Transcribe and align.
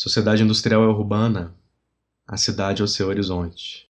Sociedade 0.00 0.44
industrial 0.44 0.84
é 0.84 0.86
urbana, 0.86 1.56
a 2.24 2.36
cidade 2.36 2.82
é 2.82 2.84
o 2.84 2.86
seu 2.86 3.08
horizonte. 3.08 3.90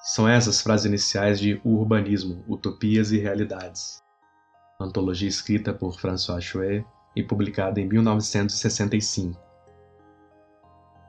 São 0.00 0.28
essas 0.28 0.60
frases 0.60 0.86
iniciais 0.86 1.38
de 1.38 1.60
O 1.62 1.76
Urbanismo, 1.76 2.44
Utopias 2.48 3.12
e 3.12 3.18
Realidades. 3.18 4.02
Antologia 4.80 5.28
escrita 5.28 5.72
por 5.72 6.00
François 6.00 6.42
Chouet 6.42 6.84
e 7.14 7.22
publicada 7.22 7.80
em 7.80 7.86
1965. 7.86 9.45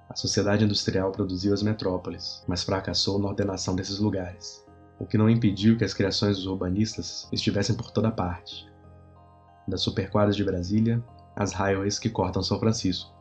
A 0.10 0.16
sociedade 0.16 0.64
industrial 0.64 1.12
produziu 1.12 1.54
as 1.54 1.62
metrópoles, 1.62 2.44
mas 2.48 2.64
fracassou 2.64 3.20
na 3.20 3.28
ordenação 3.28 3.76
desses 3.76 4.00
lugares, 4.00 4.66
o 4.98 5.06
que 5.06 5.18
não 5.18 5.30
impediu 5.30 5.78
que 5.78 5.84
as 5.84 5.94
criações 5.94 6.38
dos 6.38 6.48
urbanistas 6.48 7.28
estivessem 7.32 7.76
por 7.76 7.92
toda 7.92 8.10
parte. 8.10 8.72
Das 9.68 9.82
superquadras 9.82 10.36
de 10.36 10.46
Brasília 10.46 11.04
às 11.36 11.52
highways 11.52 12.00
que 12.00 12.10
cortam 12.10 12.42
São 12.42 12.58
Francisco. 12.58 13.14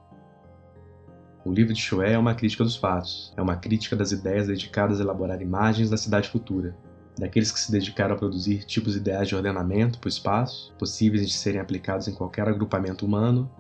O 1.45 1.53
livro 1.53 1.75
de 1.75 1.81
Chouet 1.81 2.13
é 2.13 2.19
uma 2.19 2.35
crítica 2.35 2.63
dos 2.63 2.77
fatos, 2.77 3.33
é 3.37 3.43
uma 3.43 3.57
crítica 3.57 3.97
das 3.97 4.13
ideias 4.13 4.47
dedicadas 4.47 5.01
a 5.01 5.03
elaborar 5.03 5.43
imagens 5.43 5.91
da 5.91 5.97
cidade 5.97 6.29
futura, 6.29 6.77
daqueles 7.19 7.51
que 7.51 7.59
se 7.59 7.73
dedicaram 7.73 8.15
a 8.15 8.19
produzir 8.19 8.65
tipos 8.65 8.95
ideais 8.95 9.29
de 9.29 9.35
ordenamento 9.35 9.99
para 9.99 10.07
o 10.07 10.11
espaço, 10.11 10.73
possíveis 10.79 11.27
de 11.27 11.35
serem 11.35 11.61
aplicados 11.61 12.07
em 12.07 12.15
qualquer 12.15 12.49
agrupamento 12.49 13.05
humano 13.05 13.51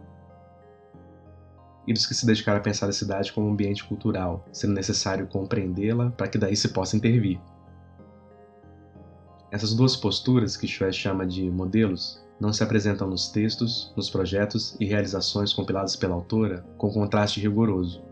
e 1.86 1.92
dos 1.92 2.06
que 2.06 2.14
se 2.14 2.26
dedicaram 2.26 2.58
a 2.58 2.62
pensar 2.62 2.88
a 2.88 2.92
cidade 2.92 3.32
como 3.32 3.48
um 3.48 3.52
ambiente 3.52 3.84
cultural, 3.84 4.44
sendo 4.52 4.74
necessário 4.74 5.26
compreendê-la 5.26 6.10
para 6.10 6.28
que 6.28 6.38
daí 6.38 6.56
se 6.56 6.68
possa 6.68 6.96
intervir. 6.96 7.40
Essas 9.50 9.72
duas 9.74 9.96
posturas, 9.96 10.56
que 10.56 10.66
Chouet 10.66 10.92
chama 10.92 11.24
de 11.24 11.48
modelos, 11.50 12.22
não 12.38 12.52
se 12.52 12.62
apresentam 12.62 13.08
nos 13.08 13.28
textos, 13.28 13.92
nos 13.96 14.10
projetos 14.10 14.76
e 14.78 14.84
realizações 14.84 15.52
compilados 15.52 15.96
pela 15.96 16.14
autora 16.14 16.64
com 16.76 16.90
contraste 16.90 17.40
rigoroso. 17.40 18.04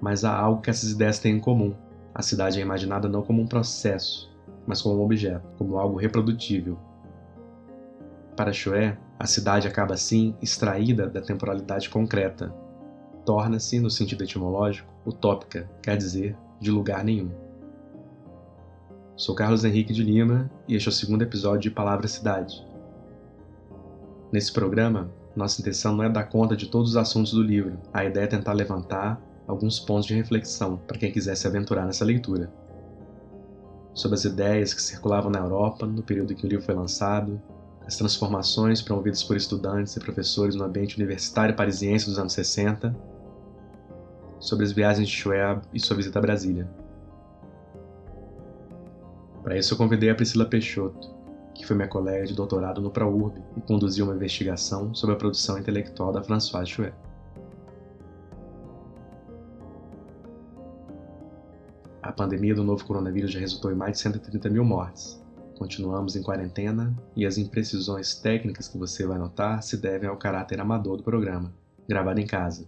Mas 0.00 0.24
há 0.24 0.36
algo 0.36 0.62
que 0.62 0.70
essas 0.70 0.90
ideias 0.90 1.18
têm 1.18 1.36
em 1.36 1.40
comum. 1.40 1.74
A 2.14 2.22
cidade 2.22 2.58
é 2.58 2.62
imaginada 2.62 3.08
não 3.08 3.22
como 3.22 3.42
um 3.42 3.46
processo, 3.46 4.34
mas 4.66 4.82
como 4.82 5.00
um 5.00 5.04
objeto, 5.04 5.46
como 5.58 5.78
algo 5.78 5.98
reprodutível. 5.98 6.78
Para 8.34 8.52
Chouet, 8.52 8.98
a 9.20 9.26
cidade 9.26 9.68
acaba 9.68 9.92
assim 9.92 10.34
extraída 10.40 11.06
da 11.06 11.20
temporalidade 11.20 11.90
concreta. 11.90 12.54
Torna-se, 13.26 13.78
no 13.78 13.90
sentido 13.90 14.24
etimológico, 14.24 14.90
utópica, 15.06 15.70
quer 15.82 15.98
dizer, 15.98 16.34
de 16.58 16.70
lugar 16.70 17.04
nenhum. 17.04 17.30
Sou 19.16 19.34
Carlos 19.34 19.62
Henrique 19.62 19.92
de 19.92 20.02
Lima 20.02 20.50
e 20.66 20.74
este 20.74 20.88
é 20.88 20.90
o 20.90 20.94
segundo 20.94 21.20
episódio 21.20 21.60
de 21.60 21.70
Palavra 21.70 22.08
Cidade. 22.08 22.66
Nesse 24.32 24.50
programa, 24.50 25.12
nossa 25.36 25.60
intenção 25.60 25.94
não 25.94 26.04
é 26.04 26.08
dar 26.08 26.24
conta 26.24 26.56
de 26.56 26.68
todos 26.68 26.92
os 26.92 26.96
assuntos 26.96 27.34
do 27.34 27.42
livro, 27.42 27.78
a 27.92 28.02
ideia 28.06 28.24
é 28.24 28.26
tentar 28.26 28.54
levantar 28.54 29.20
alguns 29.46 29.78
pontos 29.78 30.06
de 30.06 30.14
reflexão 30.14 30.78
para 30.78 30.96
quem 30.96 31.12
quiser 31.12 31.36
se 31.36 31.46
aventurar 31.46 31.84
nessa 31.84 32.06
leitura. 32.06 32.50
Sobre 33.92 34.14
as 34.14 34.24
ideias 34.24 34.72
que 34.72 34.80
circulavam 34.80 35.30
na 35.30 35.40
Europa 35.40 35.84
no 35.84 36.02
período 36.02 36.32
em 36.32 36.36
que 36.36 36.46
o 36.46 36.48
livro 36.48 36.64
foi 36.64 36.74
lançado, 36.74 37.38
as 37.90 37.96
transformações 37.96 38.80
promovidas 38.80 39.24
por 39.24 39.36
estudantes 39.36 39.96
e 39.96 40.00
professores 40.00 40.54
no 40.54 40.62
ambiente 40.62 40.96
universitário 40.96 41.56
parisiense 41.56 42.06
dos 42.06 42.20
anos 42.20 42.32
60, 42.32 42.96
sobre 44.38 44.64
as 44.64 44.70
viagens 44.70 45.08
de 45.08 45.16
Schwab 45.16 45.62
e 45.74 45.80
sua 45.80 45.96
visita 45.96 46.20
a 46.20 46.22
Brasília. 46.22 46.70
Para 49.42 49.58
isso 49.58 49.74
eu 49.74 49.78
convidei 49.78 50.08
a 50.08 50.14
Priscila 50.14 50.46
Peixoto, 50.46 51.12
que 51.52 51.66
foi 51.66 51.74
minha 51.74 51.88
colega 51.88 52.26
de 52.26 52.32
doutorado 52.32 52.80
no 52.80 52.92
ProURB 52.92 53.42
e 53.56 53.60
conduziu 53.60 54.04
uma 54.04 54.14
investigação 54.14 54.94
sobre 54.94 55.16
a 55.16 55.18
produção 55.18 55.58
intelectual 55.58 56.12
da 56.12 56.22
Françoise 56.22 56.70
Chouet. 56.70 56.94
A 62.00 62.12
pandemia 62.12 62.54
do 62.54 62.62
novo 62.62 62.84
coronavírus 62.84 63.32
já 63.32 63.40
resultou 63.40 63.72
em 63.72 63.74
mais 63.74 63.94
de 63.94 63.98
130 63.98 64.48
mil 64.48 64.64
mortes, 64.64 65.19
Continuamos 65.60 66.16
em 66.16 66.22
quarentena 66.22 66.96
e 67.14 67.26
as 67.26 67.36
imprecisões 67.36 68.14
técnicas 68.14 68.66
que 68.66 68.78
você 68.78 69.06
vai 69.06 69.18
notar 69.18 69.62
se 69.62 69.76
devem 69.76 70.08
ao 70.08 70.16
caráter 70.16 70.58
amador 70.58 70.96
do 70.96 71.02
programa, 71.02 71.52
gravado 71.86 72.18
em 72.18 72.26
casa. 72.26 72.66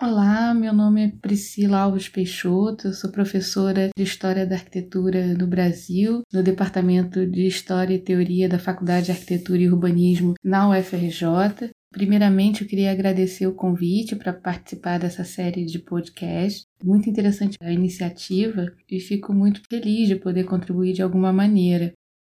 Olá, 0.00 0.54
meu 0.54 0.72
nome 0.72 1.06
é 1.06 1.12
Priscila 1.20 1.80
Alves 1.80 2.08
Peixoto, 2.08 2.86
eu 2.86 2.92
sou 2.92 3.10
professora 3.10 3.90
de 3.96 4.04
História 4.04 4.46
da 4.46 4.54
Arquitetura 4.54 5.34
no 5.34 5.48
Brasil, 5.48 6.22
no 6.32 6.44
Departamento 6.44 7.26
de 7.26 7.44
História 7.44 7.96
e 7.96 8.00
Teoria 8.00 8.48
da 8.48 8.60
Faculdade 8.60 9.06
de 9.06 9.10
Arquitetura 9.10 9.62
e 9.62 9.68
Urbanismo 9.68 10.34
na 10.44 10.70
UFRJ. 10.70 11.72
Primeiramente, 11.92 12.62
eu 12.62 12.68
queria 12.68 12.90
agradecer 12.90 13.46
o 13.46 13.54
convite 13.54 14.16
para 14.16 14.32
participar 14.32 14.98
dessa 14.98 15.24
série 15.24 15.66
de 15.66 15.78
podcast. 15.78 16.64
Muito 16.82 17.08
interessante 17.08 17.58
a 17.60 17.70
iniciativa 17.70 18.66
e 18.90 18.98
fico 18.98 19.32
muito 19.34 19.60
feliz 19.68 20.08
de 20.08 20.16
poder 20.16 20.44
contribuir 20.44 20.94
de 20.94 21.02
alguma 21.02 21.32
maneira, 21.32 21.92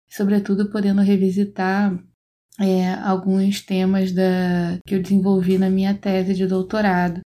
sobretudo 0.09 0.71
podendo 0.71 1.01
revisitar 1.01 1.93
é, 2.57 2.93
alguns 3.03 3.61
temas 3.61 4.13
da, 4.13 4.79
que 4.87 4.95
eu 4.95 5.01
desenvolvi 5.01 5.57
na 5.57 5.69
minha 5.69 5.93
tese 5.93 6.33
de 6.33 6.47
doutorado. 6.47 7.19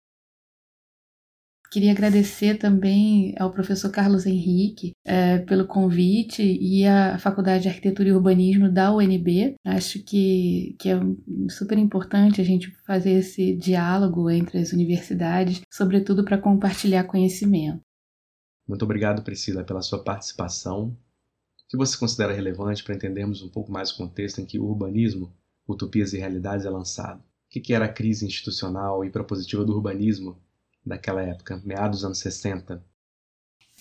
Queria 1.72 1.92
agradecer 1.92 2.58
também 2.58 3.34
ao 3.38 3.50
professor 3.50 3.90
Carlos 3.90 4.26
Henrique 4.26 4.92
é, 5.06 5.38
pelo 5.38 5.66
convite 5.66 6.42
e 6.42 6.86
à 6.86 7.18
Faculdade 7.18 7.62
de 7.62 7.70
Arquitetura 7.70 8.10
e 8.10 8.12
Urbanismo 8.12 8.70
da 8.70 8.94
UNB. 8.94 9.54
Acho 9.64 10.04
que, 10.04 10.76
que 10.78 10.90
é 10.90 11.00
super 11.48 11.78
importante 11.78 12.42
a 12.42 12.44
gente 12.44 12.70
fazer 12.86 13.12
esse 13.12 13.56
diálogo 13.56 14.28
entre 14.28 14.58
as 14.58 14.74
universidades, 14.74 15.62
sobretudo 15.72 16.26
para 16.26 16.36
compartilhar 16.36 17.04
conhecimento. 17.04 17.80
Muito 18.68 18.84
obrigado, 18.84 19.24
Priscila, 19.24 19.64
pela 19.64 19.80
sua 19.80 20.04
participação. 20.04 20.88
O 20.88 21.68
que 21.70 21.76
você 21.78 21.96
considera 21.96 22.34
relevante 22.34 22.84
para 22.84 22.94
entendermos 22.94 23.42
um 23.42 23.48
pouco 23.48 23.72
mais 23.72 23.90
o 23.92 23.96
contexto 23.96 24.42
em 24.42 24.44
que 24.44 24.58
o 24.58 24.66
urbanismo, 24.66 25.34
utopias 25.66 26.12
e 26.12 26.18
realidades 26.18 26.66
é 26.66 26.70
lançado? 26.70 27.20
O 27.20 27.60
que 27.60 27.72
era 27.72 27.86
a 27.86 27.92
crise 27.92 28.26
institucional 28.26 29.02
e 29.06 29.10
propositiva 29.10 29.64
do 29.64 29.74
urbanismo 29.74 30.36
daquela 30.84 31.22
época, 31.22 31.60
meados 31.64 31.98
dos 31.98 32.04
anos 32.04 32.18
60? 32.18 32.84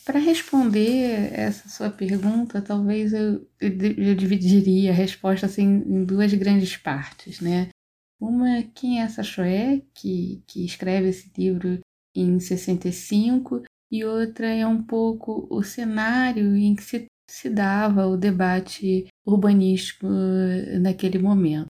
Para 0.03 0.19
responder 0.19 1.31
essa 1.33 1.69
sua 1.69 1.89
pergunta, 1.89 2.61
talvez 2.61 3.13
eu, 3.13 3.47
eu, 3.59 4.15
dividiria 4.15 4.91
a 4.91 4.95
resposta 4.95 5.45
assim, 5.45 5.63
em 5.63 6.03
duas 6.03 6.33
grandes 6.33 6.75
partes, 6.75 7.39
né? 7.39 7.69
Uma 8.19 8.63
quem 8.73 8.99
é 8.99 9.03
essa 9.03 9.23
Choé, 9.23 9.81
que, 9.93 10.43
que 10.47 10.65
escreve 10.65 11.09
esse 11.09 11.31
livro 11.37 11.79
em 12.15 12.39
65, 12.39 13.63
e 13.91 14.03
outra 14.03 14.47
é 14.47 14.65
um 14.65 14.81
pouco 14.81 15.47
o 15.49 15.61
cenário 15.61 16.55
em 16.55 16.75
que 16.75 16.83
se, 16.83 17.05
se 17.29 17.49
dava 17.49 18.07
o 18.07 18.17
debate 18.17 19.07
urbanístico 19.25 20.07
naquele 20.79 21.19
momento. 21.19 21.67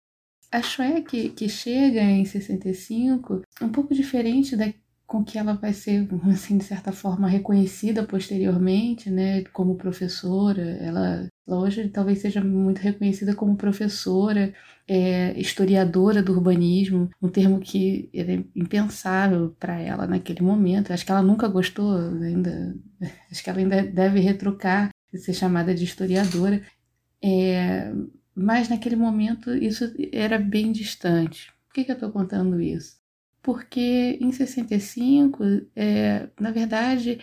A 0.52 0.62
Choé 0.62 1.00
que, 1.00 1.30
que 1.30 1.48
chega 1.48 2.02
em 2.02 2.24
65 2.24 3.42
é 3.60 3.64
um 3.64 3.70
pouco 3.70 3.94
diferente 3.94 4.56
da, 4.56 4.72
com 5.10 5.24
que 5.24 5.36
ela 5.36 5.54
vai 5.54 5.72
ser, 5.72 6.08
assim, 6.32 6.56
de 6.56 6.62
certa 6.62 6.92
forma, 6.92 7.28
reconhecida 7.28 8.04
posteriormente, 8.04 9.10
né, 9.10 9.42
como 9.52 9.74
professora. 9.74 10.62
Ela, 10.62 11.28
ela 11.46 11.58
hoje 11.58 11.88
talvez 11.88 12.20
seja 12.20 12.40
muito 12.44 12.78
reconhecida 12.78 13.34
como 13.34 13.56
professora, 13.56 14.54
é, 14.86 15.36
historiadora 15.38 16.22
do 16.22 16.32
urbanismo, 16.32 17.10
um 17.20 17.28
termo 17.28 17.58
que 17.58 18.08
é 18.14 18.34
impensável 18.54 19.50
para 19.58 19.80
ela 19.80 20.06
naquele 20.06 20.42
momento. 20.42 20.92
Acho 20.92 21.04
que 21.04 21.10
ela 21.10 21.22
nunca 21.22 21.48
gostou, 21.48 21.96
ainda, 22.22 22.76
acho 23.32 23.42
que 23.42 23.50
ela 23.50 23.58
ainda 23.58 23.82
deve 23.82 24.20
retrucar 24.20 24.90
de 25.12 25.18
ser 25.18 25.34
chamada 25.34 25.74
de 25.74 25.82
historiadora. 25.82 26.62
É, 27.20 27.92
mas 28.32 28.68
naquele 28.68 28.94
momento 28.94 29.52
isso 29.52 29.92
era 30.12 30.38
bem 30.38 30.70
distante. 30.70 31.52
Por 31.66 31.74
que, 31.74 31.84
que 31.84 31.90
eu 31.90 31.94
estou 31.94 32.12
contando 32.12 32.60
isso? 32.60 32.99
Porque 33.42 34.18
em 34.20 34.30
65, 34.32 35.42
é, 35.74 36.28
na 36.38 36.50
verdade, 36.50 37.18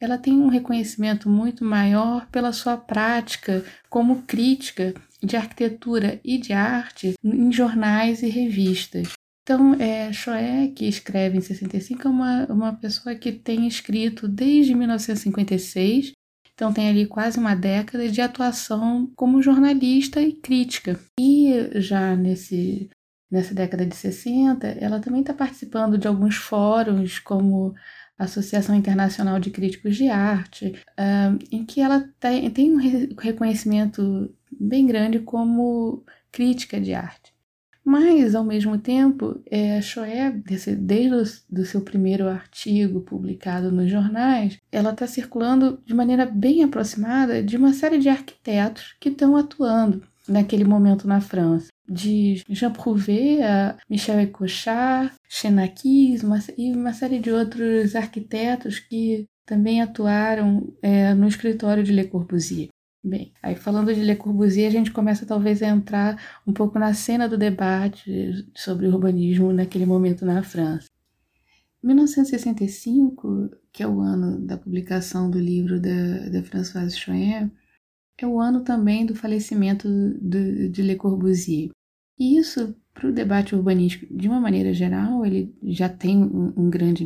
ela 0.00 0.18
tem 0.18 0.34
um 0.34 0.48
reconhecimento 0.48 1.28
muito 1.28 1.64
maior 1.64 2.26
pela 2.30 2.52
sua 2.52 2.76
prática 2.76 3.64
como 3.88 4.22
crítica 4.22 4.94
de 5.22 5.36
arquitetura 5.36 6.20
e 6.24 6.38
de 6.38 6.52
arte 6.52 7.14
em 7.24 7.50
jornais 7.50 8.22
e 8.22 8.28
revistas. 8.28 9.12
Então, 9.42 9.74
é, 9.74 10.12
Choé, 10.12 10.72
que 10.74 10.86
escreve 10.86 11.38
em 11.38 11.40
65, 11.40 12.06
é 12.06 12.10
uma, 12.10 12.46
uma 12.46 12.72
pessoa 12.72 13.14
que 13.14 13.30
tem 13.30 13.66
escrito 13.66 14.26
desde 14.26 14.74
1956, 14.74 16.12
então 16.52 16.72
tem 16.72 16.88
ali 16.88 17.06
quase 17.06 17.38
uma 17.38 17.54
década 17.54 18.08
de 18.08 18.20
atuação 18.20 19.10
como 19.14 19.42
jornalista 19.42 20.20
e 20.20 20.32
crítica. 20.32 20.98
E 21.20 21.70
já 21.80 22.16
nesse 22.16 22.90
nessa 23.30 23.54
década 23.54 23.84
de 23.84 23.94
60, 23.94 24.66
ela 24.80 25.00
também 25.00 25.20
está 25.20 25.34
participando 25.34 25.98
de 25.98 26.06
alguns 26.06 26.36
fóruns, 26.36 27.18
como 27.18 27.74
a 28.18 28.24
Associação 28.24 28.74
Internacional 28.74 29.38
de 29.38 29.50
Críticos 29.50 29.96
de 29.96 30.08
Arte, 30.08 30.74
uh, 30.98 31.38
em 31.50 31.64
que 31.64 31.80
ela 31.80 32.08
tem, 32.18 32.48
tem 32.50 32.72
um 32.72 33.16
reconhecimento 33.18 34.34
bem 34.58 34.86
grande 34.86 35.18
como 35.20 36.04
crítica 36.32 36.80
de 36.80 36.94
arte. 36.94 37.34
Mas, 37.84 38.34
ao 38.34 38.44
mesmo 38.44 38.76
tempo, 38.78 39.40
é, 39.48 39.80
Shoeb, 39.80 40.42
desde 40.76 41.44
o 41.52 41.64
seu 41.64 41.82
primeiro 41.82 42.28
artigo 42.28 43.00
publicado 43.02 43.70
nos 43.70 43.88
jornais, 43.88 44.58
ela 44.72 44.90
está 44.90 45.06
circulando 45.06 45.80
de 45.86 45.94
maneira 45.94 46.26
bem 46.26 46.64
aproximada 46.64 47.40
de 47.44 47.56
uma 47.56 47.72
série 47.72 47.98
de 47.98 48.08
arquitetos 48.08 48.96
que 48.98 49.08
estão 49.08 49.36
atuando 49.36 50.02
naquele 50.28 50.64
momento 50.64 51.06
na 51.06 51.20
França. 51.20 51.68
De 51.88 52.42
Jean 52.48 52.72
Prouvé 52.72 53.42
a 53.44 53.76
Michel 53.88 54.20
Ecochard, 54.20 55.12
Xenakis 55.28 56.22
uma, 56.22 56.38
e 56.56 56.72
uma 56.72 56.92
série 56.92 57.18
de 57.18 57.30
outros 57.30 57.94
arquitetos 57.94 58.80
que 58.80 59.26
também 59.44 59.80
atuaram 59.80 60.74
é, 60.82 61.14
no 61.14 61.28
escritório 61.28 61.84
de 61.84 61.92
Le 61.92 62.04
Corbusier. 62.04 62.68
Bem, 63.02 63.32
aí 63.40 63.54
falando 63.54 63.94
de 63.94 64.00
Le 64.00 64.16
Corbusier, 64.16 64.66
a 64.66 64.72
gente 64.72 64.90
começa 64.90 65.24
talvez 65.24 65.62
a 65.62 65.68
entrar 65.68 66.40
um 66.44 66.52
pouco 66.52 66.76
na 66.76 66.92
cena 66.92 67.28
do 67.28 67.38
debate 67.38 68.44
sobre 68.52 68.88
urbanismo 68.88 69.52
naquele 69.52 69.86
momento 69.86 70.26
na 70.26 70.42
França. 70.42 70.88
1965, 71.84 73.50
que 73.72 73.84
é 73.84 73.86
o 73.86 74.00
ano 74.00 74.44
da 74.44 74.56
publicação 74.58 75.30
do 75.30 75.38
livro 75.38 75.80
da, 75.80 76.28
da 76.30 76.42
Françoise 76.42 76.98
Choen, 76.98 77.52
é 78.18 78.26
o 78.26 78.40
ano 78.40 78.62
também 78.62 79.04
do 79.04 79.14
falecimento 79.14 79.88
de, 80.20 80.68
de 80.68 80.82
Le 80.82 80.96
Corbusier. 80.96 81.70
E 82.18 82.38
isso, 82.38 82.74
para 82.94 83.08
o 83.08 83.12
debate 83.12 83.54
urbanístico, 83.54 84.06
de 84.10 84.26
uma 84.26 84.40
maneira 84.40 84.72
geral, 84.72 85.24
ele 85.24 85.54
já 85.62 85.88
tem 85.88 86.16
um, 86.18 86.52
um 86.56 86.70
grande 86.70 87.04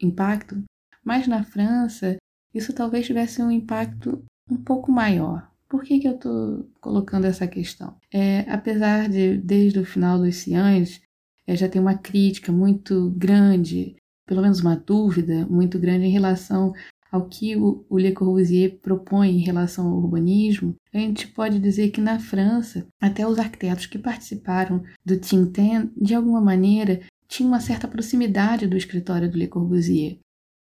impacto, 0.00 0.64
mas 1.04 1.28
na 1.28 1.44
França, 1.44 2.16
isso 2.52 2.72
talvez 2.72 3.06
tivesse 3.06 3.42
um 3.42 3.50
impacto 3.50 4.24
um 4.50 4.56
pouco 4.56 4.90
maior. 4.90 5.48
Por 5.68 5.82
que, 5.82 5.98
que 5.98 6.08
eu 6.08 6.14
estou 6.14 6.68
colocando 6.80 7.26
essa 7.26 7.46
questão? 7.46 7.96
É, 8.12 8.40
apesar 8.50 9.08
de, 9.08 9.36
desde 9.38 9.78
o 9.78 9.84
final 9.84 10.18
dos 10.18 10.36
Ciães, 10.36 11.00
é, 11.46 11.56
já 11.56 11.68
ter 11.68 11.78
uma 11.78 11.96
crítica 11.96 12.50
muito 12.50 13.10
grande, 13.16 13.96
pelo 14.26 14.42
menos 14.42 14.60
uma 14.60 14.76
dúvida 14.76 15.46
muito 15.46 15.78
grande 15.78 16.06
em 16.06 16.10
relação 16.10 16.72
ao 17.14 17.28
que 17.28 17.56
o, 17.56 17.86
o 17.88 17.96
Le 17.96 18.10
Corbusier 18.10 18.76
propõe 18.80 19.30
em 19.30 19.38
relação 19.38 19.86
ao 19.86 19.98
urbanismo, 19.98 20.74
a 20.92 20.98
gente 20.98 21.28
pode 21.28 21.60
dizer 21.60 21.90
que 21.92 22.00
na 22.00 22.18
França, 22.18 22.88
até 23.00 23.24
os 23.24 23.38
arquitetos 23.38 23.86
que 23.86 24.00
participaram 24.00 24.82
do 25.04 25.16
Tintin, 25.16 25.92
de 25.96 26.12
alguma 26.12 26.40
maneira, 26.40 27.02
tinham 27.28 27.50
uma 27.50 27.60
certa 27.60 27.86
proximidade 27.86 28.66
do 28.66 28.76
escritório 28.76 29.30
do 29.30 29.38
Le 29.38 29.46
Corbusier. 29.46 30.18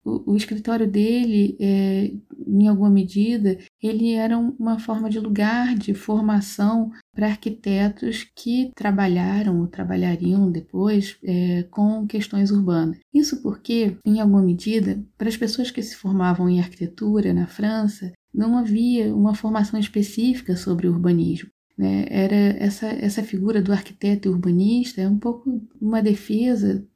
O, 0.04 0.32
o 0.32 0.36
escritório 0.36 0.90
dele, 0.90 1.56
é, 1.60 2.12
em 2.44 2.66
alguma 2.66 2.90
medida, 2.90 3.56
ele 3.80 4.14
era 4.14 4.36
uma 4.36 4.80
forma 4.80 5.08
de 5.08 5.20
lugar 5.20 5.76
de 5.76 5.94
formação 5.94 6.90
para 7.14 7.28
arquitetos 7.28 8.26
que 8.34 8.72
trabalharam 8.74 9.60
ou 9.60 9.66
trabalhariam 9.66 10.50
depois 10.50 11.16
é, 11.22 11.62
com 11.70 12.06
questões 12.06 12.50
urbanas. 12.50 12.98
Isso 13.12 13.40
porque, 13.42 13.96
em 14.04 14.20
alguma 14.20 14.42
medida, 14.42 15.02
para 15.16 15.28
as 15.28 15.36
pessoas 15.36 15.70
que 15.70 15.82
se 15.82 15.96
formavam 15.96 16.48
em 16.48 16.60
arquitetura 16.60 17.32
na 17.32 17.46
França, 17.46 18.12
não 18.32 18.58
havia 18.58 19.14
uma 19.14 19.34
formação 19.34 19.78
específica 19.78 20.56
sobre 20.56 20.88
urbanismo. 20.88 21.48
Né? 21.76 22.06
Era 22.08 22.36
essa, 22.36 22.86
essa 22.86 23.22
figura 23.22 23.62
do 23.62 23.72
arquiteto 23.72 24.28
e 24.28 24.30
urbanista 24.30 25.00
é 25.00 25.08
um 25.08 25.18
pouco 25.18 25.62
uma 25.80 26.02
defesa 26.02 26.86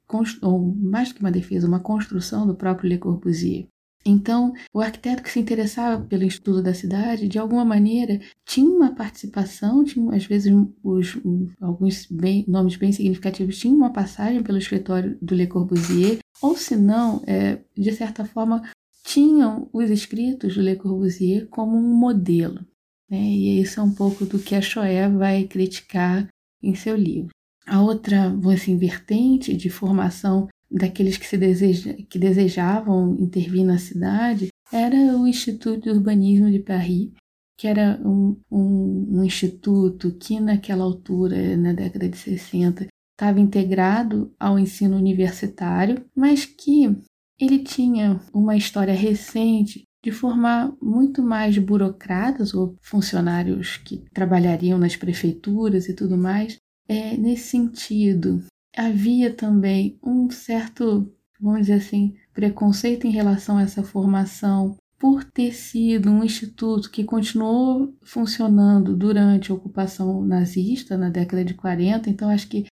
ou 0.41 0.75
mais 0.75 1.09
do 1.09 1.15
que 1.15 1.21
uma 1.21 1.31
defesa, 1.31 1.67
uma 1.67 1.79
construção 1.79 2.47
do 2.47 2.55
próprio 2.55 2.89
Le 2.89 2.97
Corbusier. 2.97 3.67
Então, 4.09 4.53
o 4.73 4.81
arquiteto 4.81 5.21
que 5.21 5.29
se 5.29 5.39
interessava 5.39 6.03
pelo 6.03 6.23
estudo 6.23 6.63
da 6.63 6.73
cidade, 6.73 7.27
de 7.27 7.37
alguma 7.37 7.63
maneira, 7.63 8.19
tinha 8.45 8.69
uma 8.69 8.95
participação, 8.95 9.83
tinha, 9.83 10.15
às 10.15 10.25
vezes 10.25 10.51
os, 10.83 11.17
alguns 11.61 12.07
bem, 12.09 12.43
nomes 12.47 12.75
bem 12.75 12.91
significativos 12.91 13.57
tinham 13.57 13.77
uma 13.77 13.93
passagem 13.93 14.41
pelo 14.41 14.57
escritório 14.57 15.17
do 15.21 15.35
Le 15.35 15.47
Corbusier, 15.47 16.17
ou 16.41 16.55
se 16.55 16.75
não, 16.75 17.21
é, 17.27 17.59
de 17.77 17.91
certa 17.91 18.25
forma, 18.25 18.63
tinham 19.03 19.69
os 19.71 19.89
escritos 19.89 20.55
do 20.55 20.61
Le 20.61 20.75
Corbusier 20.75 21.47
como 21.47 21.77
um 21.77 21.93
modelo. 21.95 22.65
Né? 23.09 23.21
E 23.21 23.61
isso 23.61 23.79
é 23.79 23.83
um 23.83 23.93
pouco 23.93 24.25
do 24.25 24.39
que 24.39 24.55
a 24.55 24.61
Choé 24.61 25.07
vai 25.07 25.43
criticar 25.43 26.27
em 26.61 26.75
seu 26.75 26.95
livro. 26.95 27.29
A 27.65 27.81
outra, 27.81 28.33
assim, 28.51 28.77
vertente 28.77 29.55
de 29.55 29.69
formação 29.69 30.47
daqueles 30.71 31.17
que, 31.17 31.25
se 31.25 31.37
deseja, 31.37 31.93
que 32.09 32.19
desejavam 32.19 33.15
intervir 33.19 33.65
na 33.65 33.77
cidade 33.77 34.49
era 34.71 35.17
o 35.17 35.25
Instituto 35.25 35.81
de 35.81 35.89
Urbanismo 35.89 36.51
de 36.51 36.59
Paris, 36.59 37.11
que 37.57 37.67
era 37.67 37.99
um, 38.05 38.39
um, 38.51 39.19
um 39.19 39.23
instituto 39.23 40.11
que, 40.11 40.39
naquela 40.39 40.83
altura, 40.83 41.57
na 41.57 41.73
década 41.73 42.07
de 42.07 42.17
60, 42.17 42.87
estava 43.11 43.39
integrado 43.39 44.33
ao 44.39 44.57
ensino 44.57 44.95
universitário, 44.95 46.05
mas 46.15 46.45
que 46.45 46.95
ele 47.39 47.59
tinha 47.59 48.21
uma 48.33 48.55
história 48.55 48.93
recente 48.93 49.83
de 50.03 50.11
formar 50.11 50.73
muito 50.81 51.21
mais 51.21 51.57
burocratas 51.57 52.53
ou 52.53 52.77
funcionários 52.79 53.77
que 53.77 54.05
trabalhariam 54.13 54.77
nas 54.77 54.95
prefeituras 54.95 55.89
e 55.89 55.93
tudo 55.93 56.17
mais 56.17 56.57
é, 56.87 57.17
nesse 57.17 57.49
sentido. 57.49 58.43
Havia 58.75 59.33
também 59.33 59.99
um 60.03 60.29
certo, 60.29 61.11
vamos 61.39 61.61
dizer 61.61 61.73
assim, 61.73 62.15
preconceito 62.33 63.05
em 63.07 63.11
relação 63.11 63.57
a 63.57 63.63
essa 63.63 63.83
formação 63.83 64.77
por 64.97 65.23
ter 65.23 65.53
sido 65.53 66.09
um 66.09 66.23
instituto 66.23 66.91
que 66.91 67.05
continuou 67.05 67.95
funcionando 68.03 68.95
durante 68.95 69.49
a 69.49 69.55
ocupação 69.55 70.21
nazista, 70.21 70.97
na 70.97 71.09
década 71.09 71.43
de 71.43 71.53
40, 71.53 72.09
então 72.09 72.29
acho 72.29 72.49
que 72.49 72.65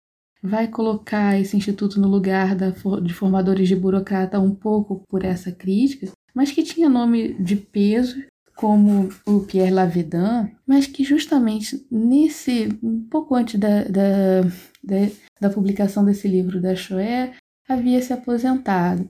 vai 0.43 0.69
colocar 0.69 1.39
esse 1.39 1.57
instituto 1.57 2.01
no 2.01 2.09
lugar 2.09 2.55
da, 2.55 2.71
de 2.71 3.15
formadores 3.15 3.69
de 3.69 3.77
burocrata 3.77 4.41
um 4.41 4.55
pouco 4.55 5.03
por 5.09 5.25
essa 5.25 5.53
crítica, 5.53 6.11
mas 6.35 6.51
que 6.51 6.63
tinha 6.63 6.89
nome 6.89 7.35
de 7.43 7.57
peso 7.57 8.23
como 8.55 9.09
o 9.27 9.41
Pierre 9.41 9.71
Lavedan, 9.71 10.49
mas 10.67 10.87
que 10.87 11.05
justamente 11.05 11.85
nesse, 11.91 12.69
um 12.83 13.01
pouco 13.09 13.35
antes 13.35 13.59
da, 13.59 13.85
da, 13.85 14.43
da, 14.83 15.11
da 15.41 15.51
publicação 15.51 16.05
desse 16.05 16.29
livro 16.29 16.61
da 16.61 16.75
Choé, 16.77 17.35
havia 17.69 18.01
se 18.01 18.13
aposentado. 18.13 19.09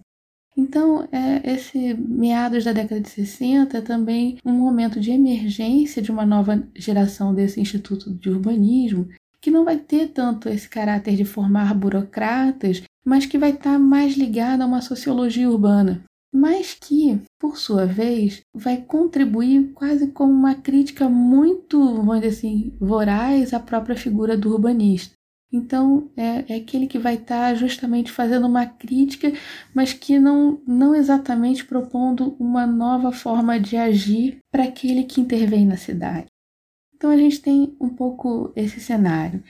Então, 0.57 1.09
é, 1.11 1.53
esse 1.53 1.95
meados 1.95 2.65
da 2.65 2.73
década 2.73 3.01
de 3.01 3.09
60 3.09 3.77
é 3.77 3.81
também 3.81 4.39
um 4.45 4.53
momento 4.53 5.01
de 5.01 5.11
emergência 5.11 6.01
de 6.01 6.13
uma 6.13 6.25
nova 6.25 6.63
geração 6.77 7.35
desse 7.35 7.61
Instituto 7.61 8.15
de 8.15 8.31
Urbanismo, 8.31 9.09
que 9.41 9.51
não 9.51 9.65
vai 9.65 9.77
ter 9.77 10.09
tanto 10.09 10.49
esse 10.49 10.69
caráter 10.69 11.17
de 11.17 11.25
formar 11.25 11.75
burocratas, 11.75 12.83
mas 13.05 13.27
que 13.27 13.37
vai 13.37 13.51
estar 13.51 13.79
mais 13.79 14.17
ligado 14.17 14.63
a 14.63 14.67
uma 14.67 14.81
sociologia 14.81 15.51
urbana 15.51 16.03
mas 16.35 16.75
que, 16.75 17.21
por 17.39 17.57
sua 17.57 17.87
vez, 17.87 18.43
vai 18.53 18.83
contribuir 18.83 19.73
quase 19.73 20.09
como 20.09 20.33
uma 20.33 20.57
crítica 20.57 21.09
muito, 21.09 21.79
vamos 21.79 22.17
dizer 22.17 22.37
assim, 22.37 22.77
voraz 22.81 23.55
à 23.55 23.61
própria 23.61 23.97
figura 23.97 24.37
do 24.37 24.51
urbanista. 24.51 25.15
Então, 25.53 26.11
é, 26.17 26.53
é 26.53 26.57
aquele 26.57 26.89
que 26.89 26.99
vai 26.99 27.15
estar 27.15 27.51
tá 27.51 27.55
justamente 27.55 28.11
fazendo 28.11 28.49
uma 28.49 28.67
crítica, 28.67 29.33
mas 29.73 29.93
que 29.93 30.19
não, 30.19 30.61
não 30.67 30.93
exatamente 30.93 31.65
propondo 31.65 32.35
uma 32.41 32.67
nova 32.67 33.13
forma 33.13 33.61
de 33.61 33.77
agir 33.77 34.39
para 34.51 34.65
aquele 34.65 35.05
que 35.05 35.21
intervém 35.21 35.65
na 35.65 35.77
cidade. 35.77 36.27
Então, 36.97 37.13
a 37.13 37.17
gente 37.17 37.41
tem 37.41 37.77
um 37.81 37.89
pouco 37.89 38.53
esse 38.57 38.81
cenário. 38.81 39.45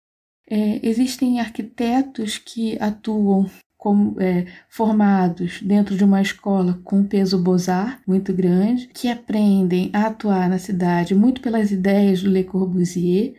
É, 0.46 0.86
existem 0.86 1.40
arquitetos 1.40 2.36
que 2.36 2.76
atuam 2.78 3.48
como, 3.84 4.18
é, 4.18 4.46
formados 4.66 5.60
dentro 5.60 5.94
de 5.94 6.02
uma 6.02 6.22
escola 6.22 6.80
com 6.82 7.04
peso 7.04 7.36
Beaux-Arts 7.36 8.00
muito 8.06 8.32
grande, 8.32 8.88
que 8.94 9.08
aprendem 9.08 9.90
a 9.92 10.06
atuar 10.06 10.48
na 10.48 10.58
cidade 10.58 11.14
muito 11.14 11.42
pelas 11.42 11.70
ideias 11.70 12.22
do 12.22 12.30
Le 12.30 12.44
Corbusier, 12.44 13.34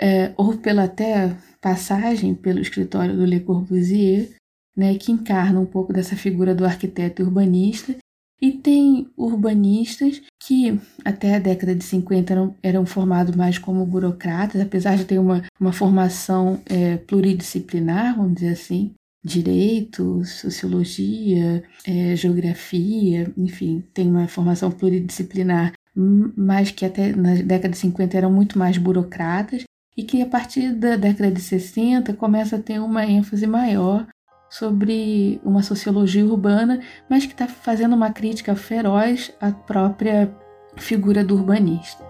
é, 0.00 0.32
ou 0.34 0.56
pela 0.56 0.84
até 0.84 1.36
passagem 1.60 2.34
pelo 2.34 2.58
escritório 2.58 3.14
do 3.14 3.26
Le 3.26 3.38
Corbusier, 3.40 4.30
né, 4.74 4.94
que 4.94 5.12
encarna 5.12 5.60
um 5.60 5.66
pouco 5.66 5.92
dessa 5.92 6.16
figura 6.16 6.54
do 6.54 6.64
arquiteto 6.64 7.22
urbanista, 7.22 7.94
e 8.40 8.52
tem 8.52 9.10
urbanistas 9.14 10.22
que 10.42 10.80
até 11.04 11.34
a 11.34 11.38
década 11.38 11.74
de 11.74 11.84
50 11.84 12.32
eram, 12.32 12.54
eram 12.62 12.86
formados 12.86 13.36
mais 13.36 13.58
como 13.58 13.84
burocratas, 13.84 14.58
apesar 14.58 14.96
de 14.96 15.04
ter 15.04 15.18
uma, 15.18 15.42
uma 15.60 15.74
formação 15.74 16.62
é, 16.64 16.96
pluridisciplinar, 16.96 18.16
vamos 18.16 18.36
dizer 18.36 18.54
assim, 18.54 18.94
direito, 19.22 20.24
sociologia, 20.24 21.62
é, 21.86 22.16
geografia, 22.16 23.32
enfim, 23.36 23.84
tem 23.92 24.08
uma 24.08 24.26
formação 24.26 24.70
pluridisciplinar, 24.70 25.72
mas 25.94 26.70
que 26.70 26.84
até 26.84 27.14
na 27.14 27.34
década 27.34 27.70
de 27.70 27.78
50 27.78 28.16
eram 28.16 28.32
muito 28.32 28.58
mais 28.58 28.78
burocratas, 28.78 29.64
e 29.96 30.02
que 30.02 30.22
a 30.22 30.26
partir 30.26 30.72
da 30.72 30.96
década 30.96 31.30
de 31.30 31.40
60 31.40 32.14
começa 32.14 32.56
a 32.56 32.62
ter 32.62 32.80
uma 32.80 33.04
ênfase 33.04 33.46
maior 33.46 34.06
sobre 34.48 35.40
uma 35.44 35.62
sociologia 35.62 36.24
urbana, 36.24 36.80
mas 37.08 37.26
que 37.26 37.32
está 37.32 37.46
fazendo 37.46 37.94
uma 37.94 38.10
crítica 38.10 38.56
feroz 38.56 39.32
à 39.40 39.52
própria 39.52 40.34
figura 40.76 41.22
do 41.22 41.34
urbanista. 41.36 42.09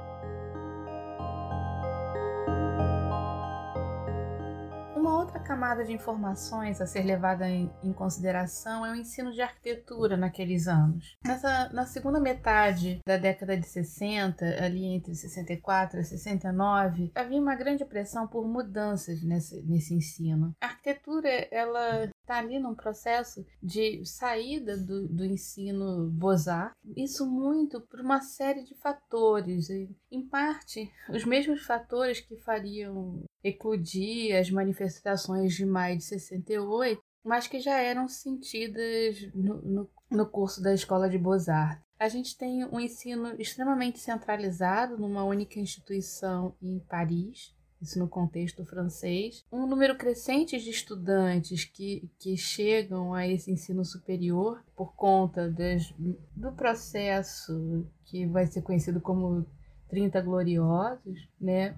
Camada 5.50 5.84
de 5.84 5.92
informações 5.92 6.80
a 6.80 6.86
ser 6.86 7.02
levada 7.02 7.48
em, 7.48 7.68
em, 7.82 7.92
consideração 7.92 8.86
é 8.86 8.92
o 8.92 8.94
ensino 8.94 9.32
de 9.32 9.42
arquitetura 9.42 10.16
naqueles 10.16 10.68
anos. 10.68 11.16
Nessa, 11.26 11.68
na 11.72 11.84
segunda 11.86 12.20
metade 12.20 13.00
da 13.04 13.16
década 13.16 13.56
de 13.56 13.66
60, 13.66 14.44
ali 14.64 14.84
entre 14.84 15.12
64 15.12 15.98
e 15.98 16.04
69, 16.04 17.10
havia 17.16 17.40
uma 17.40 17.56
grande 17.56 17.84
pressão 17.84 18.28
por 18.28 18.46
mudanças 18.46 19.24
nesse, 19.24 19.60
nesse 19.62 19.92
ensino. 19.92 20.54
A 20.60 20.66
arquitetura, 20.66 21.28
ela 21.50 22.08
está 22.22 22.38
ali 22.38 22.58
num 22.58 22.74
processo 22.74 23.44
de 23.62 24.04
saída 24.04 24.76
do, 24.76 25.08
do 25.08 25.24
ensino 25.24 26.08
Beaux-Arts, 26.10 26.76
isso 26.96 27.28
muito 27.28 27.80
por 27.80 28.00
uma 28.00 28.20
série 28.20 28.62
de 28.62 28.74
fatores, 28.76 29.68
em 30.10 30.26
parte 30.28 30.90
os 31.08 31.24
mesmos 31.24 31.62
fatores 31.62 32.20
que 32.20 32.36
fariam 32.36 33.24
eclodir 33.42 34.36
as 34.36 34.50
manifestações 34.50 35.54
de 35.54 35.66
maio 35.66 35.98
de 35.98 36.04
68, 36.04 37.00
mas 37.24 37.46
que 37.46 37.60
já 37.60 37.78
eram 37.80 38.08
sentidas 38.08 39.30
no, 39.34 39.60
no, 39.62 39.90
no 40.10 40.26
curso 40.26 40.62
da 40.62 40.72
Escola 40.72 41.08
de 41.08 41.18
Beaux-Arts. 41.18 41.82
A 41.98 42.08
gente 42.08 42.36
tem 42.38 42.64
um 42.64 42.80
ensino 42.80 43.38
extremamente 43.38 43.98
centralizado 43.98 44.96
numa 44.96 45.22
única 45.22 45.60
instituição 45.60 46.56
em 46.62 46.78
Paris, 46.78 47.54
isso 47.80 47.98
no 47.98 48.08
contexto 48.08 48.64
francês, 48.64 49.44
um 49.50 49.66
número 49.66 49.96
crescente 49.96 50.58
de 50.58 50.70
estudantes 50.70 51.64
que, 51.64 52.10
que 52.18 52.36
chegam 52.36 53.14
a 53.14 53.26
esse 53.26 53.50
ensino 53.50 53.84
superior 53.84 54.62
por 54.76 54.94
conta 54.94 55.50
das, 55.50 55.92
do 56.36 56.52
processo 56.52 57.86
que 58.04 58.26
vai 58.26 58.46
ser 58.46 58.62
conhecido 58.62 59.00
como 59.00 59.46
30 59.88 60.20
Gloriosos, 60.20 61.28
né? 61.40 61.74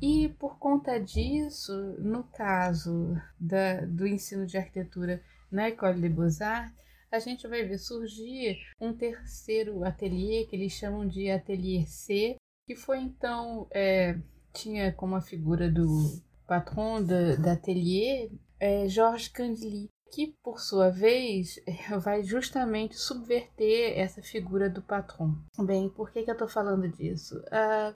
E 0.00 0.28
por 0.30 0.58
conta 0.58 0.98
disso, 0.98 1.72
no 1.98 2.24
caso 2.24 3.16
da, 3.38 3.80
do 3.82 4.06
ensino 4.06 4.46
de 4.46 4.56
arquitetura 4.56 5.22
na 5.50 5.68
École 5.68 6.00
des 6.00 6.12
Beaux-Arts, 6.12 6.82
a 7.10 7.18
gente 7.18 7.46
vai 7.46 7.62
ver 7.62 7.78
surgir 7.78 8.58
um 8.80 8.92
terceiro 8.92 9.84
ateliê 9.84 10.46
que 10.46 10.56
eles 10.56 10.72
chamam 10.72 11.06
de 11.06 11.30
Ateliê 11.30 11.86
C, 11.86 12.36
que 12.66 12.74
foi 12.74 12.98
então 13.00 13.68
é, 13.70 14.18
tinha 14.52 14.92
como 14.92 15.16
a 15.16 15.20
figura 15.20 15.70
do 15.70 16.20
patron 16.46 17.02
da 17.02 17.52
ateliê 17.52 18.30
é, 18.60 18.86
Georges 18.88 19.28
Candely, 19.28 19.88
que 20.12 20.36
por 20.42 20.60
sua 20.60 20.90
vez 20.90 21.58
vai 22.00 22.22
justamente 22.22 22.96
subverter 22.96 23.98
essa 23.98 24.22
figura 24.22 24.68
do 24.68 24.82
patron. 24.82 25.34
Bem, 25.64 25.88
por 25.88 26.10
que, 26.10 26.22
que 26.22 26.30
eu 26.30 26.34
estou 26.34 26.48
falando 26.48 26.88
disso? 26.88 27.38
Uh, 27.38 27.94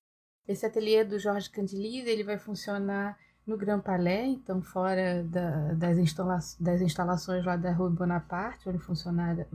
esse 0.49 0.65
ateliê 0.65 1.05
do 1.05 1.19
Jorge 1.19 1.51
Candilis 1.51 2.07
ele 2.07 2.25
vai 2.25 2.39
funcionar 2.39 3.19
no 3.47 3.57
Grand 3.57 3.81
Palais, 3.81 4.29
então 4.29 4.61
fora 4.61 5.23
da, 5.25 5.73
das, 5.75 5.99
instala 5.99 6.39
das 6.59 6.81
instalações 6.81 7.45
lá 7.45 7.57
da 7.57 7.73
Rue 7.73 7.91
Bonaparte, 7.91 8.69
onde 8.69 8.79
funcionava 8.79 9.47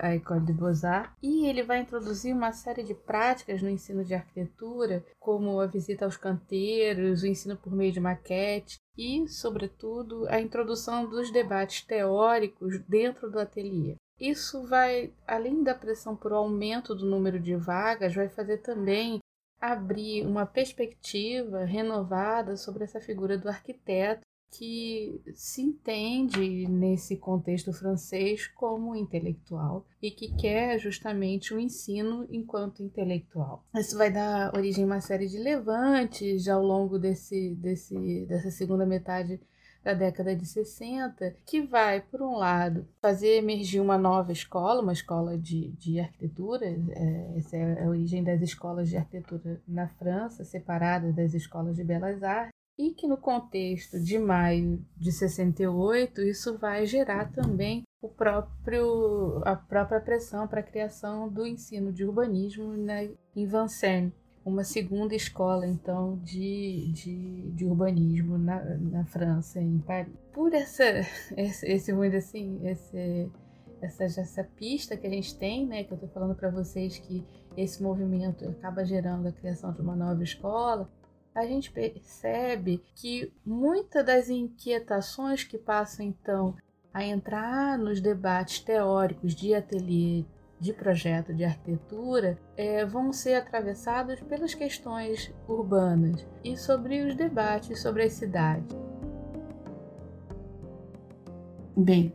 a 0.00 0.14
École 0.14 0.40
de 0.40 0.52
Beaux-Arts. 0.52 1.14
E 1.22 1.46
ele 1.46 1.62
vai 1.62 1.80
introduzir 1.80 2.34
uma 2.34 2.52
série 2.52 2.82
de 2.82 2.94
práticas 2.94 3.62
no 3.62 3.70
ensino 3.70 4.04
de 4.04 4.14
arquitetura, 4.14 5.04
como 5.18 5.60
a 5.60 5.66
visita 5.66 6.04
aos 6.04 6.16
canteiros, 6.16 7.22
o 7.22 7.26
ensino 7.26 7.56
por 7.56 7.72
meio 7.72 7.92
de 7.92 8.00
maquete 8.00 8.78
e, 8.96 9.26
sobretudo, 9.28 10.26
a 10.28 10.40
introdução 10.40 11.08
dos 11.08 11.32
debates 11.32 11.82
teóricos 11.82 12.78
dentro 12.80 13.30
do 13.30 13.38
ateliê. 13.38 13.96
Isso 14.20 14.66
vai, 14.66 15.12
além 15.26 15.62
da 15.62 15.74
pressão 15.74 16.16
por 16.16 16.32
aumento 16.32 16.94
do 16.94 17.06
número 17.06 17.38
de 17.38 17.54
vagas, 17.54 18.14
vai 18.14 18.28
fazer 18.28 18.58
também 18.58 19.20
abrir 19.60 20.26
uma 20.26 20.46
perspectiva 20.46 21.64
renovada 21.64 22.56
sobre 22.56 22.84
essa 22.84 23.00
figura 23.00 23.36
do 23.36 23.48
arquiteto 23.48 24.22
que 24.50 25.20
se 25.34 25.60
entende 25.60 26.66
nesse 26.66 27.16
contexto 27.16 27.72
francês 27.72 28.46
como 28.46 28.96
intelectual 28.96 29.86
e 30.00 30.10
que 30.10 30.34
quer 30.36 30.78
justamente 30.78 31.52
o 31.52 31.60
ensino 31.60 32.26
enquanto 32.30 32.82
intelectual. 32.82 33.64
Isso 33.74 33.96
vai 33.98 34.10
dar 34.10 34.54
origem 34.56 34.84
a 34.84 34.86
uma 34.86 35.00
série 35.00 35.26
de 35.26 35.38
levantes 35.38 36.48
ao 36.48 36.62
longo 36.62 36.98
desse, 36.98 37.54
desse, 37.56 38.24
dessa 38.26 38.50
segunda 38.50 38.86
metade 38.86 39.40
da 39.82 39.94
década 39.94 40.34
de 40.34 40.46
60, 40.46 41.34
que 41.46 41.62
vai, 41.62 42.00
por 42.00 42.20
um 42.20 42.36
lado, 42.36 42.86
fazer 43.00 43.36
emergir 43.36 43.80
uma 43.80 43.96
nova 43.96 44.32
escola, 44.32 44.82
uma 44.82 44.92
escola 44.92 45.38
de, 45.38 45.70
de 45.72 46.00
arquitetura, 46.00 46.66
é, 46.66 47.38
essa 47.38 47.56
é 47.56 47.84
a 47.84 47.88
origem 47.88 48.22
das 48.22 48.42
escolas 48.42 48.88
de 48.88 48.96
arquitetura 48.96 49.60
na 49.66 49.88
França, 49.88 50.44
separadas 50.44 51.14
das 51.14 51.34
escolas 51.34 51.76
de 51.76 51.84
belas 51.84 52.22
artes, 52.22 52.52
e 52.78 52.90
que 52.90 53.08
no 53.08 53.16
contexto 53.16 53.98
de 53.98 54.18
maio 54.18 54.80
de 54.96 55.10
68 55.10 56.22
isso 56.22 56.56
vai 56.56 56.86
gerar 56.86 57.32
também 57.32 57.82
o 58.00 58.08
próprio, 58.08 59.42
a 59.44 59.56
própria 59.56 60.00
pressão 60.00 60.46
para 60.46 60.60
a 60.60 60.62
criação 60.62 61.28
do 61.28 61.44
ensino 61.44 61.92
de 61.92 62.04
urbanismo 62.04 62.76
na, 62.76 63.02
em 63.02 63.46
Vincennes, 63.46 64.12
uma 64.48 64.64
segunda 64.64 65.14
escola, 65.14 65.66
então, 65.66 66.18
de, 66.24 66.90
de, 66.92 67.50
de 67.52 67.64
urbanismo 67.64 68.38
na, 68.38 68.62
na 68.78 69.04
França, 69.04 69.60
em 69.60 69.78
Paris. 69.78 70.12
Por 70.32 70.52
essa, 70.54 70.84
esse, 71.36 71.66
esse 71.66 71.92
assim, 72.16 72.66
esse, 72.66 73.30
essa, 73.80 74.04
essa 74.04 74.44
pista 74.44 74.96
que 74.96 75.06
a 75.06 75.10
gente 75.10 75.36
tem, 75.36 75.66
né, 75.66 75.84
que 75.84 75.92
eu 75.92 75.96
estou 75.96 76.10
falando 76.10 76.34
para 76.34 76.50
vocês 76.50 76.98
que 76.98 77.24
esse 77.56 77.82
movimento 77.82 78.48
acaba 78.48 78.84
gerando 78.84 79.28
a 79.28 79.32
criação 79.32 79.72
de 79.72 79.80
uma 79.80 79.94
nova 79.94 80.22
escola, 80.22 80.90
a 81.34 81.46
gente 81.46 81.70
percebe 81.70 82.82
que 82.94 83.32
muitas 83.44 84.04
das 84.04 84.28
inquietações 84.28 85.44
que 85.44 85.58
passam 85.58 86.04
então 86.04 86.56
a 86.92 87.04
entrar 87.04 87.78
nos 87.78 88.00
debates 88.00 88.60
teóricos 88.60 89.34
de 89.34 89.54
ateliê 89.54 90.24
de 90.60 90.72
projeto 90.72 91.32
de 91.32 91.44
arquitetura 91.44 92.38
é, 92.56 92.84
vão 92.84 93.12
ser 93.12 93.34
atravessados 93.34 94.20
pelas 94.20 94.54
questões 94.54 95.32
urbanas 95.46 96.26
e 96.44 96.56
sobre 96.56 97.02
os 97.02 97.14
debates 97.14 97.80
sobre 97.80 98.02
as 98.02 98.12
cidades. 98.12 98.76
Bem, 101.76 102.12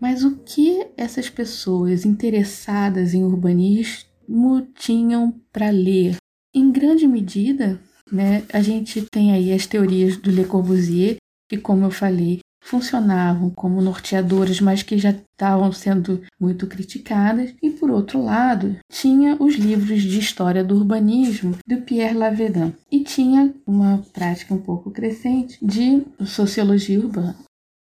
mas 0.00 0.24
o 0.24 0.36
que 0.38 0.90
essas 0.96 1.28
pessoas 1.28 2.06
interessadas 2.06 3.12
em 3.12 3.24
urbanismo 3.24 4.62
tinham 4.74 5.38
para 5.52 5.70
ler? 5.70 6.16
Em 6.54 6.72
grande 6.72 7.06
medida, 7.06 7.78
né, 8.10 8.44
a 8.52 8.62
gente 8.62 9.02
tem 9.10 9.32
aí 9.32 9.52
as 9.52 9.66
teorias 9.66 10.16
do 10.16 10.30
Le 10.30 10.46
Corbusier, 10.46 11.16
que, 11.48 11.58
como 11.58 11.84
eu 11.84 11.90
falei, 11.90 12.40
funcionavam 12.66 13.48
como 13.48 13.80
norteadores, 13.80 14.60
mas 14.60 14.82
que 14.82 14.98
já 14.98 15.10
estavam 15.10 15.70
sendo 15.72 16.20
muito 16.38 16.66
criticadas, 16.66 17.54
e 17.62 17.70
por 17.70 17.90
outro 17.90 18.22
lado, 18.22 18.76
tinha 18.90 19.36
os 19.38 19.54
livros 19.54 20.02
de 20.02 20.18
história 20.18 20.64
do 20.64 20.74
urbanismo 20.74 21.56
do 21.66 21.76
Pierre 21.82 22.18
Lavedan, 22.18 22.72
e 22.90 23.04
tinha 23.04 23.54
uma 23.64 24.04
prática 24.12 24.52
um 24.52 24.58
pouco 24.58 24.90
crescente 24.90 25.58
de 25.64 26.02
sociologia 26.24 26.98
urbana. 26.98 27.36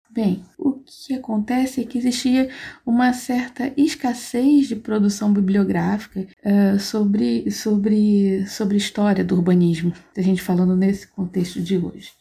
Bem, 0.10 0.44
o 0.60 0.74
que 0.74 1.14
acontece 1.14 1.82
é 1.82 1.86
que 1.86 1.98
existia 1.98 2.50
uma 2.86 3.14
certa 3.14 3.72
escassez 3.76 4.68
de 4.68 4.76
produção 4.76 5.34
bibliográfica 5.34 6.28
uh, 6.46 6.80
sobre, 6.80 7.50
sobre, 7.50 8.46
sobre 8.46 8.78
história 8.78 9.24
do 9.24 9.36
urbanismo, 9.36 9.92
a 10.16 10.22
gente 10.22 10.42
falando 10.42 10.76
nesse 10.76 11.08
contexto 11.08 11.60
de 11.60 11.78
hoje. 11.78 12.12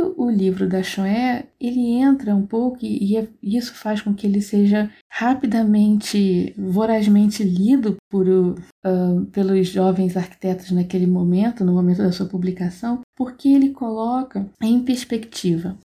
E 0.00 0.12
o 0.16 0.30
livro 0.30 0.66
da 0.66 0.82
Choé, 0.82 1.46
ele 1.60 1.80
entra 1.80 2.34
um 2.34 2.46
pouco 2.46 2.78
e 2.82 3.18
é, 3.18 3.28
isso 3.42 3.74
faz 3.74 4.00
com 4.00 4.14
que 4.14 4.26
ele 4.26 4.40
seja 4.40 4.90
rapidamente, 5.10 6.54
vorazmente 6.56 7.44
lido 7.44 7.96
por, 8.10 8.26
uh, 8.26 9.26
pelos 9.30 9.68
jovens 9.68 10.16
arquitetos 10.16 10.70
naquele 10.70 11.06
momento, 11.06 11.66
no 11.66 11.74
momento 11.74 11.98
da 11.98 12.12
sua 12.12 12.26
publicação, 12.26 13.02
porque 13.14 13.50
ele 13.50 13.70
coloca 13.70 14.48
em 14.62 14.82
perspectiva. 14.82 15.76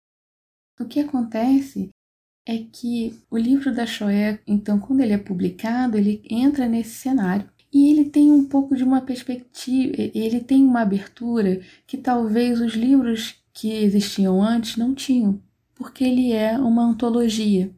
O 0.80 0.86
que 0.86 1.02
acontece 1.02 1.90
é 2.48 2.58
que 2.60 3.20
o 3.30 3.38
livro 3.38 3.76
da 3.76 3.86
Choé, 3.86 4.40
então, 4.48 4.80
quando 4.80 5.02
ele 5.02 5.14
é 5.14 5.18
publicado, 5.18 5.98
ele 5.98 6.22
entra 6.30 6.70
nesse 6.70 6.92
cenário. 6.92 7.50
E 7.74 7.92
ele 7.92 8.06
tem 8.06 8.32
um 8.32 8.46
pouco 8.46 8.74
de 8.74 8.86
uma 8.86 9.02
perspectiva, 9.02 9.94
ele 9.98 10.40
tem 10.40 10.64
uma 10.64 10.82
abertura 10.82 11.60
que 11.86 11.98
talvez 11.98 12.62
os 12.62 12.74
livros 12.74 13.44
que 13.56 13.72
existiam 13.72 14.44
antes 14.44 14.76
não 14.76 14.94
tinham, 14.94 15.42
porque 15.74 16.04
ele 16.04 16.34
é 16.34 16.58
uma 16.58 16.84
antologia. 16.84 17.72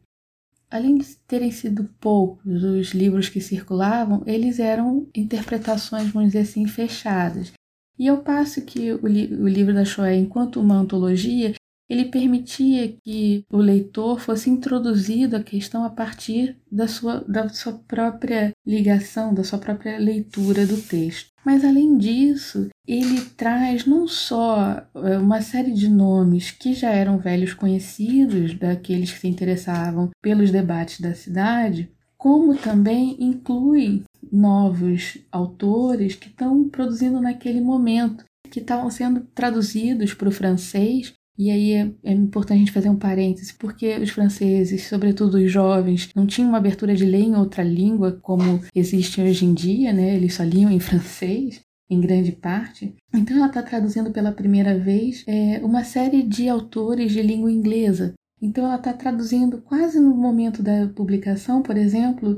Além 0.68 0.98
de 0.98 1.16
terem 1.26 1.50
sido 1.50 1.88
poucos 1.98 2.62
os 2.62 2.88
livros 2.88 3.28
que 3.28 3.40
circulavam, 3.40 4.22
eles 4.26 4.58
eram 4.58 5.08
interpretações, 5.14 6.10
vamos 6.10 6.30
dizer 6.30 6.40
assim, 6.40 6.66
fechadas. 6.66 7.52
E 7.98 8.08
ao 8.08 8.18
passo 8.18 8.60
que 8.62 8.92
o, 8.92 9.06
li 9.06 9.32
o 9.32 9.48
livro 9.48 9.72
da 9.72 9.84
Shoé, 9.84 10.16
enquanto 10.16 10.60
uma 10.60 10.74
antologia, 10.74 11.54
ele 11.88 12.04
permitia 12.04 12.94
que 13.02 13.44
o 13.50 13.56
leitor 13.56 14.20
fosse 14.20 14.50
introduzido 14.50 15.36
à 15.36 15.42
questão 15.42 15.84
a 15.84 15.90
partir 15.90 16.56
da 16.70 16.86
sua, 16.86 17.24
da 17.26 17.48
sua 17.48 17.72
própria 17.72 18.52
ligação, 18.66 19.32
da 19.32 19.42
sua 19.42 19.58
própria 19.58 19.98
leitura 19.98 20.66
do 20.66 20.76
texto. 20.76 21.30
Mas 21.44 21.64
além 21.64 21.96
disso, 21.96 22.68
ele 22.86 23.22
traz 23.36 23.86
não 23.86 24.06
só 24.06 24.86
eh, 24.94 25.18
uma 25.18 25.40
série 25.40 25.72
de 25.72 25.88
nomes 25.88 26.50
que 26.50 26.74
já 26.74 26.90
eram 26.90 27.16
velhos 27.16 27.54
conhecidos 27.54 28.52
daqueles 28.54 29.10
que 29.10 29.20
se 29.20 29.28
interessavam 29.28 30.10
pelos 30.20 30.50
debates 30.50 31.00
da 31.00 31.14
cidade, 31.14 31.90
como 32.18 32.54
também 32.56 33.16
inclui 33.18 34.02
novos 34.30 35.16
autores 35.32 36.16
que 36.16 36.28
estão 36.28 36.68
produzindo 36.68 37.20
naquele 37.20 37.60
momento, 37.60 38.24
que 38.50 38.60
estavam 38.60 38.90
sendo 38.90 39.20
traduzidos 39.34 40.12
para 40.12 40.28
o 40.28 40.32
francês 40.32 41.14
e 41.38 41.52
aí 41.52 41.72
é, 41.72 41.92
é, 42.02 42.12
importante 42.12 42.56
a 42.56 42.58
gente 42.58 42.72
fazer 42.72 42.88
um 42.88 42.96
parêntese, 42.96 43.54
porque 43.54 43.96
os 43.98 44.10
franceses, 44.10 44.88
sobretudo 44.88 45.36
os 45.36 45.50
jovens, 45.50 46.10
não 46.14 46.26
tinham 46.26 46.48
uma 46.48 46.58
abertura 46.58 46.96
de 46.96 47.04
ler 47.04 47.22
em 47.22 47.36
outra 47.36 47.62
língua 47.62 48.18
como 48.20 48.60
existe 48.74 49.20
hoje 49.20 49.44
em 49.44 49.54
dia, 49.54 49.92
né? 49.92 50.16
Eles 50.16 50.34
só 50.34 50.42
liam 50.42 50.68
em 50.68 50.80
francês, 50.80 51.60
em 51.88 52.00
grande 52.00 52.32
parte. 52.32 52.92
Então 53.14 53.36
ela 53.36 53.46
está 53.46 53.62
traduzindo 53.62 54.10
pela 54.10 54.32
primeira 54.32 54.76
vez 54.76 55.22
é, 55.28 55.60
uma 55.62 55.84
série 55.84 56.24
de 56.24 56.48
autores 56.48 57.12
de 57.12 57.22
língua 57.22 57.52
inglesa. 57.52 58.14
Então 58.42 58.64
ela 58.64 58.76
está 58.76 58.92
traduzindo 58.92 59.62
quase 59.62 60.00
no 60.00 60.14
momento 60.16 60.60
da 60.60 60.88
publicação, 60.88 61.62
por 61.62 61.76
exemplo, 61.76 62.36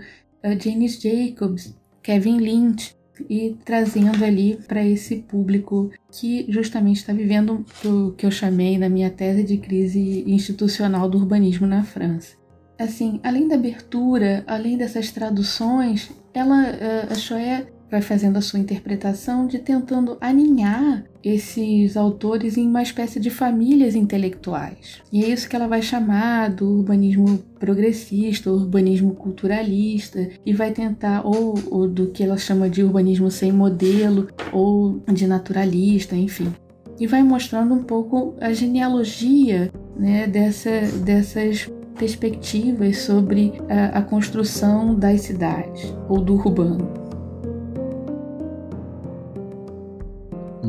Janice 0.62 1.00
Jacobs, 1.00 1.74
Kevin 2.02 2.38
Lynch, 2.38 2.94
e 3.28 3.56
trazendo 3.64 4.24
ali 4.24 4.58
para 4.66 4.84
esse 4.84 5.16
público 5.16 5.90
que 6.10 6.46
justamente 6.48 6.96
está 6.96 7.12
vivendo 7.12 7.64
o 7.84 8.12
que 8.12 8.24
eu 8.26 8.30
chamei 8.30 8.78
na 8.78 8.88
minha 8.88 9.10
tese 9.10 9.42
de 9.42 9.58
crise 9.58 10.24
institucional 10.26 11.08
do 11.08 11.18
urbanismo 11.18 11.66
na 11.66 11.82
França. 11.82 12.36
Assim, 12.78 13.20
além 13.22 13.46
da 13.46 13.56
abertura, 13.56 14.42
além 14.46 14.78
dessas 14.78 15.10
traduções, 15.10 16.10
ela, 16.32 16.66
eh, 16.66 17.08
a 17.10 17.14
Choé 17.14 17.66
vai 17.90 18.00
fazendo 18.00 18.36
a 18.36 18.40
sua 18.40 18.60
interpretação 18.60 19.46
de 19.46 19.58
tentando 19.58 20.16
aninhar 20.20 21.04
esses 21.22 21.96
autores 21.96 22.56
em 22.56 22.66
uma 22.66 22.82
espécie 22.82 23.18
de 23.18 23.28
famílias 23.28 23.94
intelectuais. 23.94 25.02
E 25.12 25.24
é 25.24 25.28
isso 25.28 25.48
que 25.48 25.56
ela 25.56 25.66
vai 25.66 25.82
chamar 25.82 26.50
do 26.50 26.78
urbanismo 26.78 27.38
progressista, 27.58 28.50
urbanismo 28.50 29.14
culturalista, 29.14 30.28
e 30.46 30.52
vai 30.52 30.70
tentar, 30.70 31.26
ou, 31.26 31.54
ou 31.70 31.88
do 31.88 32.08
que 32.08 32.22
ela 32.22 32.38
chama 32.38 32.70
de 32.70 32.82
urbanismo 32.82 33.30
sem 33.30 33.52
modelo, 33.52 34.28
ou 34.52 35.02
de 35.12 35.26
naturalista, 35.26 36.14
enfim. 36.14 36.52
E 36.98 37.06
vai 37.06 37.22
mostrando 37.22 37.74
um 37.74 37.82
pouco 37.82 38.34
a 38.40 38.52
genealogia 38.52 39.70
né, 39.96 40.26
dessa, 40.26 40.80
dessas 41.04 41.68
perspectivas 41.98 42.98
sobre 42.98 43.52
a, 43.68 43.98
a 43.98 44.02
construção 44.02 44.94
das 44.94 45.22
cidades, 45.22 45.94
ou 46.08 46.20
do 46.22 46.34
urbano. 46.34 46.99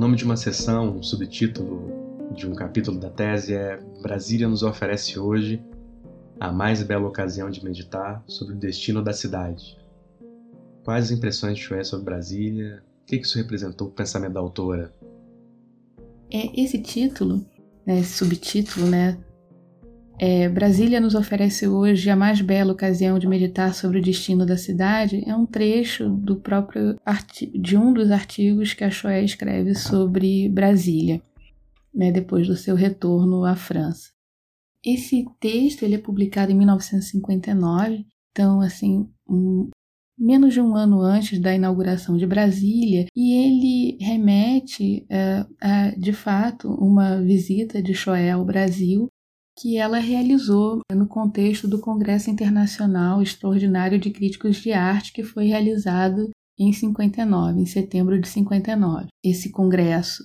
Nome 0.02 0.18
de 0.18 0.26
uma 0.26 0.36
sessão, 0.36 0.98
um 0.98 1.04
subtítulo 1.04 2.32
de 2.34 2.48
um 2.48 2.56
capítulo 2.56 3.00
da 3.00 3.12
tese 3.12 3.54
é 3.54 3.78
Brasília 4.02 4.48
nos 4.48 4.64
oferece 4.64 5.20
hoje 5.20 5.64
a 6.40 6.52
mais 6.52 6.82
bela 6.82 7.08
ocasião 7.08 7.52
de 7.52 7.64
meditar 7.64 8.24
sobre 8.26 8.56
o 8.56 8.58
destino 8.58 9.04
da 9.04 9.14
cidade. 9.14 9.78
Quais 10.84 11.06
as 11.06 11.12
impressões 11.12 11.56
de 11.56 11.64
Chouet 11.64 11.86
sobre 11.86 12.06
Brasília? 12.06 12.82
O 13.04 13.06
que 13.06 13.18
isso 13.18 13.38
representou 13.38 13.90
para 13.90 13.94
o 13.94 13.96
pensamento 13.98 14.34
da 14.34 14.40
autora? 14.40 14.92
É 16.32 16.60
esse 16.60 16.80
título, 16.80 17.46
né, 17.86 18.00
esse 18.00 18.14
subtítulo, 18.14 18.88
né, 18.88 19.20
é, 20.24 20.48
Brasília 20.48 21.02
nos 21.02 21.16
oferece 21.16 21.68
hoje 21.68 22.08
a 22.08 22.16
mais 22.16 22.42
bela 22.42 22.74
ocasião 22.74 23.18
de 23.18 23.28
meditar 23.28 23.74
sobre 23.74 23.98
o 23.98 24.02
destino 24.04 24.46
da 24.46 24.56
cidade. 24.56 25.28
É 25.28 25.36
um 25.36 25.48
trecho 25.48 26.10
do 26.10 26.40
próprio 26.40 26.96
de 27.60 27.76
um 27.76 27.92
dos 27.92 28.12
artigos 28.12 28.72
que 28.72 28.84
a 28.84 28.92
Choé 28.92 29.24
escreve 29.24 29.74
sobre 29.74 30.48
Brasília, 30.48 31.24
né, 31.92 32.12
depois 32.12 32.46
do 32.46 32.56
seu 32.56 32.76
retorno 32.76 33.44
à 33.44 33.56
França. 33.56 34.12
Esse 34.86 35.26
texto 35.40 35.82
ele 35.82 35.96
é 35.96 35.98
publicado 35.98 36.52
em 36.52 36.56
1959, 36.56 38.06
então 38.30 38.62
assim 38.62 39.10
um, 39.28 39.72
menos 40.16 40.54
de 40.54 40.62
um 40.62 40.76
ano 40.76 41.02
antes 41.02 41.40
da 41.40 41.56
inauguração 41.56 42.16
de 42.16 42.28
Brasília, 42.28 43.08
e 43.16 43.34
ele 43.34 43.98
remete 44.00 45.04
uh, 45.06 45.52
a, 45.60 45.90
de 45.98 46.14
fato, 46.14 46.68
uma 46.76 47.20
visita 47.20 47.82
de 47.82 47.96
Choé 47.96 48.30
ao 48.30 48.46
Brasil 48.46 49.10
que 49.62 49.78
ela 49.78 50.00
realizou 50.00 50.82
no 50.92 51.08
contexto 51.08 51.68
do 51.68 51.80
Congresso 51.80 52.32
Internacional 52.32 53.22
Extraordinário 53.22 54.00
de 54.00 54.10
Críticos 54.10 54.58
de 54.58 54.72
Arte, 54.72 55.14
que 55.14 55.24
foi 55.24 55.46
realizado 55.46 56.32
em 56.58 56.74
59, 56.74 57.62
em 57.62 57.66
setembro 57.68 58.20
de 58.20 58.28
59. 58.28 59.08
Esse 59.24 59.52
congresso 59.52 60.24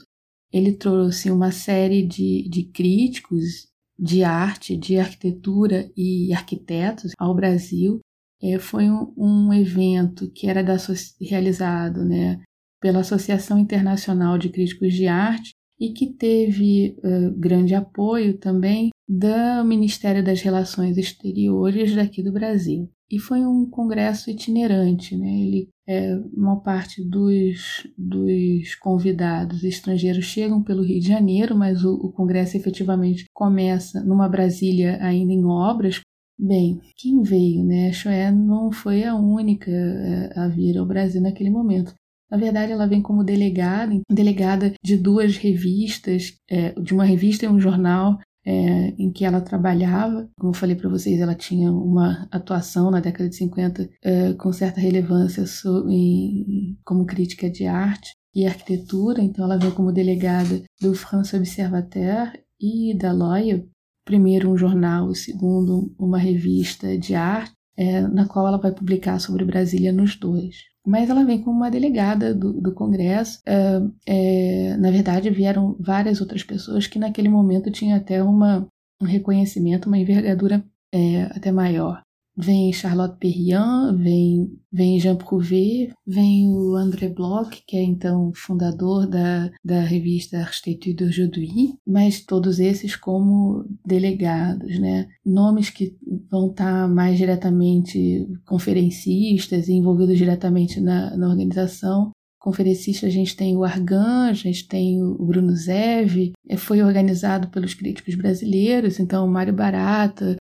ele 0.50 0.72
trouxe 0.72 1.30
uma 1.30 1.52
série 1.52 2.06
de, 2.06 2.48
de 2.48 2.64
críticos 2.64 3.66
de 3.98 4.24
arte, 4.24 4.74
de 4.74 4.98
arquitetura 4.98 5.90
e 5.94 6.32
arquitetos 6.32 7.12
ao 7.18 7.34
Brasil. 7.34 8.00
É, 8.42 8.58
foi 8.58 8.88
um, 8.90 9.12
um, 9.18 9.52
evento 9.52 10.30
que 10.30 10.46
era 10.46 10.62
da, 10.62 10.76
realizado 11.20 12.04
né, 12.04 12.42
pela 12.80 13.00
Associação 13.00 13.58
Internacional 13.58 14.38
de 14.38 14.48
Críticos 14.48 14.94
de 14.94 15.06
Arte 15.06 15.50
e 15.78 15.92
que 15.92 16.14
teve 16.14 16.96
uh, 16.98 17.38
grande 17.38 17.74
apoio 17.74 18.38
também 18.38 18.90
do 19.08 19.64
Ministério 19.64 20.24
das 20.24 20.40
Relações 20.40 20.96
Exteriores 20.96 21.94
daqui 21.94 22.22
do 22.22 22.32
Brasil. 22.32 22.90
E 23.08 23.20
foi 23.20 23.46
um 23.46 23.70
congresso 23.70 24.30
itinerante, 24.30 25.16
né? 25.16 25.28
Ele, 25.28 25.68
é, 25.86 26.16
uma 26.34 26.60
parte 26.60 27.08
dos, 27.08 27.86
dos 27.96 28.74
convidados 28.74 29.62
estrangeiros 29.62 30.24
chegam 30.24 30.60
pelo 30.60 30.82
Rio 30.82 31.00
de 31.00 31.06
Janeiro, 31.06 31.56
mas 31.56 31.84
o, 31.84 31.94
o 31.94 32.12
congresso 32.12 32.56
efetivamente 32.56 33.26
começa 33.32 34.02
numa 34.02 34.28
Brasília 34.28 34.98
ainda 35.00 35.32
em 35.32 35.44
obras. 35.44 36.00
Bem, 36.36 36.80
quem 36.96 37.22
veio, 37.22 37.64
né? 37.64 37.92
Choé 37.92 38.32
não 38.32 38.72
foi 38.72 39.04
a 39.04 39.14
única 39.14 39.70
é, 39.70 40.38
a 40.38 40.48
vir 40.48 40.76
ao 40.76 40.84
Brasil 40.84 41.20
naquele 41.20 41.48
momento. 41.48 41.94
Na 42.28 42.36
verdade, 42.36 42.72
ela 42.72 42.88
vem 42.88 43.00
como 43.00 43.22
delegada, 43.22 44.00
delegada 44.10 44.72
de 44.84 44.96
duas 44.96 45.36
revistas, 45.36 46.36
é, 46.50 46.72
de 46.72 46.92
uma 46.92 47.04
revista 47.04 47.44
e 47.44 47.48
um 47.48 47.60
jornal 47.60 48.18
é, 48.46 48.94
em 48.96 49.10
que 49.10 49.24
ela 49.24 49.40
trabalhava. 49.40 50.30
Como 50.38 50.52
eu 50.52 50.56
falei 50.56 50.76
para 50.76 50.88
vocês, 50.88 51.20
ela 51.20 51.34
tinha 51.34 51.72
uma 51.72 52.28
atuação 52.30 52.90
na 52.90 53.00
década 53.00 53.28
de 53.28 53.34
50 53.34 53.90
é, 54.02 54.32
com 54.34 54.52
certa 54.52 54.80
relevância 54.80 55.44
em, 55.88 56.78
como 56.84 57.04
crítica 57.04 57.50
de 57.50 57.66
arte 57.66 58.12
e 58.34 58.46
arquitetura, 58.46 59.22
então 59.22 59.44
ela 59.44 59.58
veio 59.58 59.74
como 59.74 59.90
delegada 59.90 60.62
do 60.80 60.94
France 60.94 61.34
Observateur 61.34 62.32
e 62.60 62.94
da 62.96 63.10
Loya, 63.10 63.66
primeiro 64.04 64.50
um 64.50 64.56
jornal, 64.56 65.12
segundo 65.14 65.92
uma 65.98 66.18
revista 66.18 66.96
de 66.98 67.14
arte, 67.14 67.52
é, 67.76 68.02
na 68.02 68.26
qual 68.26 68.46
ela 68.46 68.58
vai 68.58 68.72
publicar 68.72 69.18
sobre 69.18 69.44
Brasília 69.44 69.92
nos 69.92 70.16
dois 70.16 70.56
mas 70.86 71.10
ela 71.10 71.24
vem 71.24 71.42
como 71.42 71.56
uma 71.56 71.70
delegada 71.70 72.32
do, 72.32 72.52
do 72.52 72.72
Congresso. 72.72 73.40
É, 73.44 73.80
é, 74.06 74.76
na 74.76 74.90
verdade, 74.90 75.28
vieram 75.30 75.76
várias 75.80 76.20
outras 76.20 76.44
pessoas 76.44 76.86
que 76.86 76.98
naquele 76.98 77.28
momento 77.28 77.70
tinham 77.70 77.96
até 77.96 78.22
uma, 78.22 78.66
um 79.02 79.06
reconhecimento, 79.06 79.86
uma 79.86 79.98
envergadura 79.98 80.64
é, 80.94 81.22
até 81.24 81.50
maior. 81.50 82.02
Vem 82.36 82.72
Charlotte 82.72 83.18
Perriand, 83.18 83.96
vem, 83.96 84.58
vem 84.70 85.00
Jean 85.00 85.16
Prouvé, 85.16 85.90
vem 86.06 86.50
o 86.50 86.74
André 86.74 87.08
Bloch, 87.08 87.62
que 87.66 87.76
é 87.76 87.82
então 87.82 88.30
fundador 88.34 89.06
da, 89.06 89.50
da 89.64 89.80
revista 89.80 90.38
Architecture 90.38 90.94
d'Aujourd'hui, 90.94 91.74
mas 91.86 92.20
todos 92.20 92.60
esses 92.60 92.94
como 92.94 93.64
delegados, 93.84 94.78
né? 94.78 95.08
Nomes 95.24 95.70
que 95.70 95.96
vão 96.30 96.50
estar 96.50 96.86
mais 96.88 97.16
diretamente 97.16 98.28
conferencistas 98.44 99.68
envolvidos 99.68 100.18
diretamente 100.18 100.78
na, 100.78 101.16
na 101.16 101.28
organização, 101.28 102.12
conferencista 102.46 103.08
a 103.08 103.10
gente 103.10 103.34
tem 103.34 103.56
o 103.56 103.64
Argan, 103.64 104.28
a 104.28 104.32
gente 104.32 104.68
tem 104.68 105.02
o 105.02 105.24
Bruno 105.24 105.52
Zev, 105.56 106.32
é, 106.48 106.56
foi 106.56 106.80
organizado 106.80 107.48
pelos 107.48 107.74
críticos 107.74 108.14
brasileiros, 108.14 109.00
então 109.00 109.26
Mário 109.26 109.52
Barata, 109.52 110.36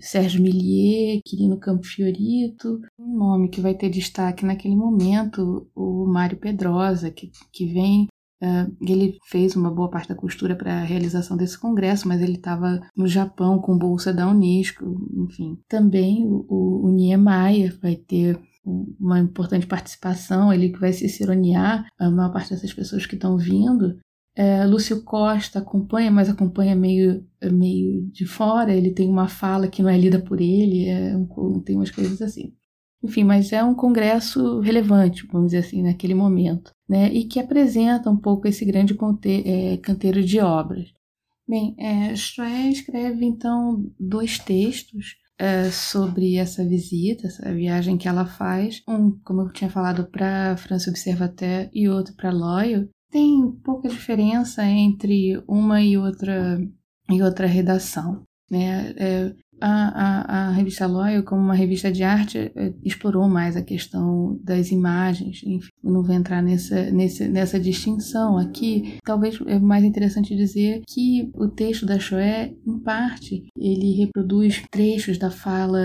Sérgio 0.00 0.42
Millier, 0.42 1.20
Quirino 1.24 1.58
Campo 1.58 1.84
Fiorito, 1.84 2.80
um 2.98 3.18
nome 3.18 3.48
que 3.48 3.60
vai 3.60 3.74
ter 3.74 3.90
destaque 3.90 4.44
naquele 4.44 4.76
momento, 4.76 5.68
o 5.74 6.06
Mário 6.06 6.38
Pedrosa, 6.38 7.10
que, 7.10 7.30
que 7.52 7.66
vem 7.66 8.08
Uh, 8.42 8.76
ele 8.82 9.16
fez 9.30 9.56
uma 9.56 9.70
boa 9.70 9.88
parte 9.88 10.08
da 10.08 10.14
costura 10.14 10.54
para 10.54 10.74
a 10.74 10.84
realização 10.84 11.34
desse 11.34 11.58
congresso, 11.58 12.06
mas 12.06 12.20
ele 12.20 12.34
estava 12.34 12.78
no 12.94 13.06
Japão 13.06 13.58
com 13.58 13.78
bolsa 13.78 14.12
da 14.12 14.28
Unesco, 14.28 14.84
enfim. 15.16 15.56
Também 15.66 16.26
o, 16.26 16.44
o, 16.46 16.86
o 16.86 16.90
Niemeyer 16.90 17.78
vai 17.80 17.96
ter 17.96 18.38
uma 18.66 19.18
importante 19.18 19.66
participação, 19.66 20.52
ele 20.52 20.70
que 20.70 20.80
vai 20.80 20.92
se 20.92 21.08
cironear, 21.08 21.86
a 21.98 22.10
maior 22.10 22.32
parte 22.32 22.50
dessas 22.50 22.72
pessoas 22.72 23.06
que 23.06 23.14
estão 23.14 23.36
vindo. 23.36 23.98
É, 24.36 24.66
Lúcio 24.66 25.02
Costa 25.02 25.60
acompanha, 25.60 26.10
mas 26.10 26.28
acompanha 26.28 26.74
meio, 26.74 27.24
meio 27.52 28.02
de 28.10 28.26
fora, 28.26 28.74
ele 28.74 28.90
tem 28.90 29.08
uma 29.08 29.28
fala 29.28 29.68
que 29.68 29.82
não 29.82 29.88
é 29.88 29.96
lida 29.96 30.20
por 30.20 30.40
ele, 30.40 30.88
é, 30.88 31.14
tem 31.64 31.76
umas 31.76 31.90
coisas 31.90 32.20
assim. 32.20 32.52
Enfim, 33.02 33.22
mas 33.22 33.52
é 33.52 33.62
um 33.62 33.74
congresso 33.74 34.60
relevante, 34.60 35.26
vamos 35.30 35.48
dizer 35.48 35.58
assim, 35.58 35.82
naquele 35.82 36.14
momento, 36.14 36.72
né? 36.88 37.12
E 37.12 37.24
que 37.24 37.38
apresenta 37.38 38.10
um 38.10 38.16
pouco 38.16 38.48
esse 38.48 38.64
grande 38.64 38.96
é, 39.44 39.76
canteiro 39.76 40.22
de 40.24 40.40
obras. 40.40 40.88
Bem, 41.46 41.76
é, 41.78 42.14
escreve 42.14 43.26
então 43.26 43.92
dois 44.00 44.38
textos 44.38 45.16
é, 45.38 45.70
sobre 45.70 46.36
essa 46.36 46.64
visita, 46.64 47.26
essa 47.26 47.52
viagem 47.52 47.98
que 47.98 48.08
ela 48.08 48.24
faz. 48.24 48.82
Um, 48.88 49.10
como 49.22 49.42
eu 49.42 49.52
tinha 49.52 49.68
falado, 49.68 50.06
para 50.10 50.56
France 50.56 50.88
Observateur 50.88 51.68
e 51.72 51.88
outro 51.88 52.14
para 52.14 52.30
Loyal. 52.30 52.88
Tem 53.14 53.48
pouca 53.62 53.88
diferença 53.88 54.64
entre 54.64 55.40
uma 55.46 55.80
e 55.80 55.96
outra 55.96 56.58
e 57.08 57.22
outra 57.22 57.46
redação. 57.46 58.24
Né? 58.50 58.90
É, 58.98 59.36
a, 59.60 59.68
a, 59.68 60.48
a, 60.48 60.50
revista 60.50 60.86
Loyal, 60.86 61.22
como 61.22 61.40
uma 61.40 61.54
revista 61.54 61.90
de 61.90 62.02
arte, 62.02 62.52
é, 62.54 62.72
explorou 62.84 63.28
mais 63.28 63.56
a 63.56 63.62
questão 63.62 64.38
das 64.42 64.70
imagens. 64.70 65.42
Enfim, 65.44 65.70
não 65.82 66.02
vou 66.02 66.14
entrar 66.14 66.42
nessa, 66.42 66.90
nessa, 66.90 67.28
nessa 67.28 67.60
distinção 67.60 68.36
aqui. 68.38 68.98
Talvez 69.04 69.38
é 69.46 69.58
mais 69.58 69.84
interessante 69.84 70.36
dizer 70.36 70.82
que 70.86 71.30
o 71.34 71.48
texto 71.48 71.86
da 71.86 71.98
Choé, 71.98 72.54
em 72.66 72.78
parte, 72.78 73.44
ele 73.56 73.92
reproduz 73.92 74.62
trechos 74.70 75.18
da 75.18 75.30
fala 75.30 75.80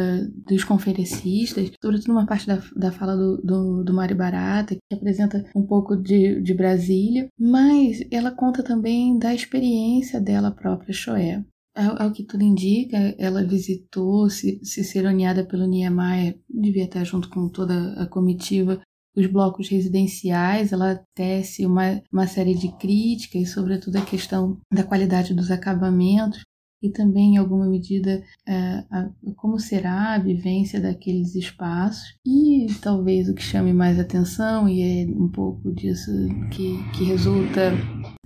dos 0.47 0.63
conferencistas, 0.63 1.71
sobretudo 1.81 2.11
uma 2.11 2.25
parte 2.25 2.47
da, 2.47 2.61
da 2.75 2.91
fala 2.91 3.15
do, 3.15 3.37
do, 3.37 3.83
do 3.83 3.93
Mário 3.93 4.15
Barata, 4.15 4.75
que 4.75 4.95
apresenta 4.95 5.43
um 5.55 5.65
pouco 5.65 5.95
de, 5.95 6.41
de 6.41 6.53
Brasília, 6.53 7.27
mas 7.39 8.03
ela 8.11 8.31
conta 8.31 8.63
também 8.63 9.17
da 9.17 9.33
experiência 9.33 10.19
dela 10.19 10.51
própria, 10.51 10.93
Choé. 10.93 11.43
Ao, 11.79 12.11
que 12.11 12.23
tudo 12.23 12.43
indica, 12.43 13.15
ela 13.17 13.43
visitou, 13.43 14.29
se, 14.29 14.59
se 14.63 14.83
seroneada 14.83 15.45
pelo 15.45 15.65
Niemeyer, 15.65 16.37
devia 16.49 16.83
estar 16.83 17.03
junto 17.05 17.29
com 17.29 17.47
toda 17.47 17.93
a 17.93 18.05
comitiva, 18.05 18.81
os 19.15 19.27
blocos 19.27 19.69
residenciais, 19.69 20.71
ela 20.71 21.01
tece 21.15 21.65
uma, 21.65 22.01
uma 22.11 22.27
série 22.27 22.53
de 22.53 22.71
críticas, 22.77 23.51
sobretudo 23.51 23.97
a 23.97 24.05
questão 24.05 24.59
da 24.71 24.83
qualidade 24.83 25.33
dos 25.33 25.51
acabamentos, 25.51 26.41
e 26.81 26.89
também, 26.89 27.35
em 27.35 27.37
alguma 27.37 27.67
medida, 27.67 28.23
é, 28.47 28.83
a, 28.89 29.09
como 29.35 29.59
será 29.59 30.13
a 30.13 30.19
vivência 30.19 30.79
daqueles 30.79 31.35
espaços. 31.35 32.03
E 32.25 32.67
talvez 32.81 33.29
o 33.29 33.33
que 33.33 33.41
chame 33.41 33.73
mais 33.73 33.99
atenção, 33.99 34.67
e 34.67 34.81
é 34.81 35.05
um 35.05 35.27
pouco 35.27 35.71
disso 35.73 36.11
que, 36.51 36.77
que 36.93 37.03
resulta 37.03 37.71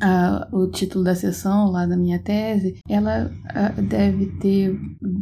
a, 0.02 0.48
o 0.52 0.70
título 0.70 1.04
da 1.04 1.16
sessão 1.16 1.72
lá 1.72 1.86
da 1.86 1.98
minha 1.98 2.20
tese, 2.20 2.80
ela 2.88 3.32
deve 3.88 4.38
ter, 4.40 4.80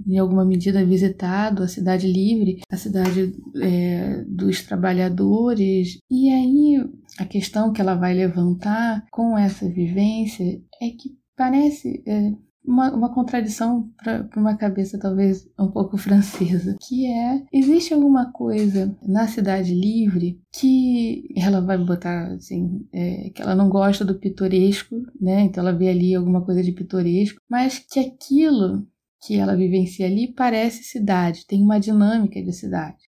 em 0.08 0.18
alguma 0.18 0.46
medida, 0.46 0.86
visitado 0.86 1.64
a 1.64 1.68
Cidade 1.68 2.08
Livre, 2.12 2.62
a 2.70 2.78
cidade 2.78 3.34
é, 3.62 4.24
dos 4.28 4.64
trabalhadores. 4.64 6.00
E 6.10 6.30
aí, 6.30 6.84
a 7.18 7.26
questão 7.26 7.72
que 7.72 7.82
ela 7.82 7.96
vai 7.96 8.14
levantar 8.14 9.06
com 9.12 9.38
essa 9.38 9.68
vivência 9.68 10.62
é 10.82 10.90
que 10.90 11.18
parece. 11.36 12.04
É, 12.06 12.32
uma, 12.64 12.94
uma 12.94 13.14
contradição 13.14 13.90
para 13.98 14.28
uma 14.36 14.56
cabeça 14.56 15.00
talvez 15.00 15.48
um 15.60 15.70
pouco 15.70 15.98
francesa, 15.98 16.78
que 16.82 17.08
é 17.08 17.44
existe 17.52 17.94
alguma 17.94 18.32
coisa 18.32 18.96
na 19.02 19.28
cidade 19.28 19.74
livre 19.74 20.40
que 20.54 21.28
ela 21.36 21.62
vai 21.62 21.78
botar 21.78 22.34
assim 22.34 22.86
é, 22.94 23.30
que 23.30 23.42
ela 23.42 23.56
não 23.56 23.70
gosta 23.70 24.06
do 24.06 24.20
pitoresco, 24.20 24.96
né? 25.20 25.42
Então 25.42 25.64
ela 25.64 25.78
vê 25.78 25.90
ali 25.90 26.16
alguma 26.16 26.44
coisa 26.44 26.64
de 26.64 26.72
pitoresco, 26.72 27.40
mas 27.50 27.80
que 27.80 28.00
aquilo 28.00 28.86
que 29.24 29.38
ela 29.38 29.56
vivencia 29.56 30.08
ali 30.08 30.34
parece 30.34 30.84
cidade, 30.84 31.46
tem 31.46 31.62
uma 31.62 31.80
dinâmica 31.80 32.42
de 32.42 32.52
cidade. 32.52 33.11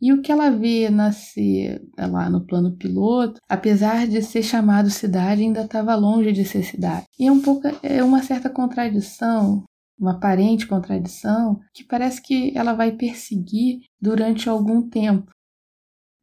E 0.00 0.12
o 0.12 0.20
que 0.20 0.30
ela 0.30 0.50
vê 0.50 0.90
nascer 0.90 1.82
é, 1.96 2.06
lá 2.06 2.28
no 2.28 2.44
plano 2.44 2.76
piloto, 2.76 3.40
apesar 3.48 4.06
de 4.06 4.20
ser 4.22 4.42
chamado 4.42 4.90
cidade, 4.90 5.42
ainda 5.42 5.62
estava 5.62 5.94
longe 5.94 6.32
de 6.32 6.44
ser 6.44 6.62
cidade. 6.62 7.06
E 7.18 7.26
é 7.26 7.32
um 7.32 7.40
pouco 7.40 7.68
é 7.82 8.02
uma 8.02 8.22
certa 8.22 8.50
contradição, 8.50 9.64
uma 9.98 10.12
aparente 10.12 10.66
contradição, 10.66 11.60
que 11.72 11.84
parece 11.84 12.20
que 12.20 12.56
ela 12.56 12.74
vai 12.74 12.92
perseguir 12.92 13.80
durante 14.00 14.48
algum 14.48 14.88
tempo. 14.88 15.30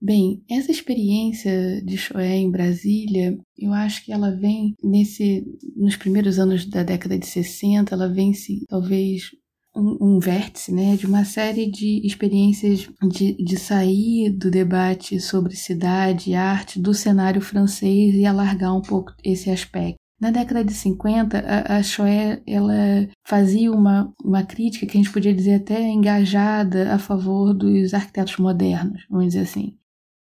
Bem, 0.04 0.44
essa 0.50 0.72
experiência 0.72 1.80
de 1.84 1.96
Choé 1.96 2.36
em 2.36 2.50
Brasília, 2.50 3.38
eu 3.56 3.72
acho 3.72 4.04
que 4.04 4.12
ela 4.12 4.32
vem 4.36 4.74
nesse 4.84 5.46
nos 5.76 5.96
primeiros 5.96 6.40
anos 6.40 6.66
da 6.66 6.82
década 6.82 7.20
de 7.20 7.28
60, 7.28 7.94
ela 7.94 8.12
vem 8.12 8.34
se 8.34 8.66
talvez 8.68 9.30
um, 9.76 10.16
um, 10.16 10.20
vértice 10.20 10.74
né, 10.74 10.96
de 10.96 11.06
uma 11.06 11.24
série 11.24 11.70
de 11.70 12.06
experiências 12.06 12.90
de, 13.02 13.34
de 13.34 13.58
sair 13.58 14.30
do 14.30 14.52
debate 14.52 15.20
sobre 15.20 15.56
cidade 15.56 16.32
e 16.32 16.36
arte 16.36 16.80
do 16.80 16.94
cenário 16.94 17.42
francês 17.42 18.16
e 18.16 18.26
alargar 18.26 18.76
um 18.76 18.82
pouco 18.82 19.14
esse 19.24 19.50
aspecto. 19.50 20.02
Na 20.22 20.30
década 20.30 20.64
de 20.64 20.74
50, 20.74 21.40
a, 21.40 21.78
a 21.78 21.84
Choé 21.84 22.44
ela 22.46 23.10
fazia 23.26 23.72
uma, 23.72 24.14
uma 24.24 24.44
crítica 24.44 24.86
que 24.86 24.96
a 24.96 25.02
gente 25.02 25.12
podia 25.12 25.34
dizer 25.34 25.56
até 25.56 25.82
engajada 25.82 26.94
a 26.94 27.00
favor 27.00 27.56
dos 27.56 27.94
arquitetos 27.94 28.38
modernos, 28.38 29.04
vamos 29.10 29.28
dizer 29.28 29.42
assim. 29.42 29.76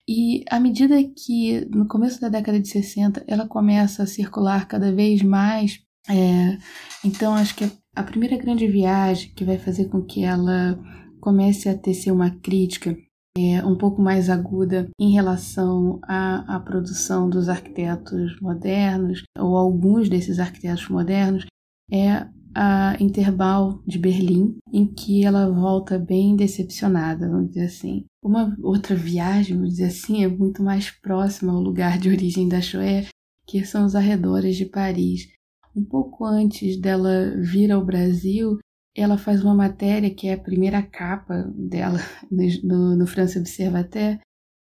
E 0.08 0.44
à 0.52 0.60
medida 0.60 0.96
que, 1.04 1.66
no 1.72 1.88
começo 1.88 2.22
da 2.22 2.30
década 2.30 2.60
de 2.60 2.68
60, 2.68 3.24
ela 3.26 3.48
começa 3.48 4.04
a 4.04 4.08
circular 4.08 4.68
cada 4.68 4.94
vez 4.94 5.24
mais, 5.24 5.80
é, 6.10 6.58
então 7.04 7.34
acho 7.34 7.56
que 7.56 7.72
a 7.96 8.04
primeira 8.04 8.38
grande 8.38 8.68
viagem 8.68 9.32
que 9.36 9.46
vai 9.46 9.58
fazer 9.58 9.86
com 9.86 10.02
que 10.02 10.24
ela 10.24 10.80
comece 11.20 11.70
a 11.70 11.78
tecer 11.78 12.12
uma 12.12 12.30
crítica 12.30 12.96
é, 13.38 13.66
um 13.66 13.76
pouco 13.76 14.02
mais 14.02 14.30
aguda 14.30 14.88
em 15.00 15.12
relação 15.12 16.00
à, 16.04 16.56
à 16.56 16.60
produção 16.60 17.30
dos 17.30 17.50
arquitetos 17.50 18.40
modernos, 18.40 19.24
ou 19.38 19.58
alguns 19.58 20.08
desses 20.08 20.40
arquitetos 20.40 20.88
modernos, 20.88 21.46
é 21.92 22.28
a 22.58 22.96
Interbal 23.02 23.82
de 23.86 24.00
Berlim, 24.00 24.56
em 24.72 24.88
que 24.88 25.26
ela 25.26 25.52
volta 25.52 26.00
bem 26.00 26.38
decepcionada, 26.38 27.28
vamos 27.28 27.50
dizer 27.50 27.66
assim. 27.66 28.06
Uma 28.24 28.56
outra 28.64 28.96
viagem, 28.96 29.58
vamos 29.58 29.72
dizer 29.72 29.88
assim, 29.88 30.24
é 30.24 30.28
muito 30.30 30.64
mais 30.64 30.90
próxima 30.90 31.52
ao 31.52 31.60
lugar 31.60 32.00
de 32.00 32.10
origem 32.10 32.48
da 32.48 32.62
Choé, 32.62 33.08
que 33.46 33.66
são 33.66 33.86
os 33.86 33.96
arredores 33.96 34.56
de 34.56 34.66
Paris 34.66 35.35
um 35.76 35.84
pouco 35.84 36.26
antes 36.26 36.80
dela 36.80 37.36
vir 37.38 37.72
ao 37.72 37.84
Brasil, 37.84 38.58
ela 38.96 39.18
faz 39.18 39.44
uma 39.44 39.54
matéria 39.54 40.14
que 40.14 40.28
é 40.28 40.34
a 40.34 40.42
primeira 40.42 40.82
capa 40.82 41.52
dela 41.56 42.00
no, 42.64 42.96
no 42.96 43.08
France 43.08 43.38
Observateur 43.38 44.20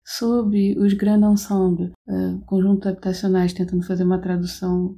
sobre 0.10 0.78
os 0.80 0.94
Grand 0.94 1.22
Ensemble, 1.30 1.92
uh, 2.08 2.40
conjuntos 2.46 2.88
habitacionais, 2.88 3.52
tentando 3.52 3.86
fazer 3.86 4.06
uma 4.06 4.22
tradução 4.22 4.96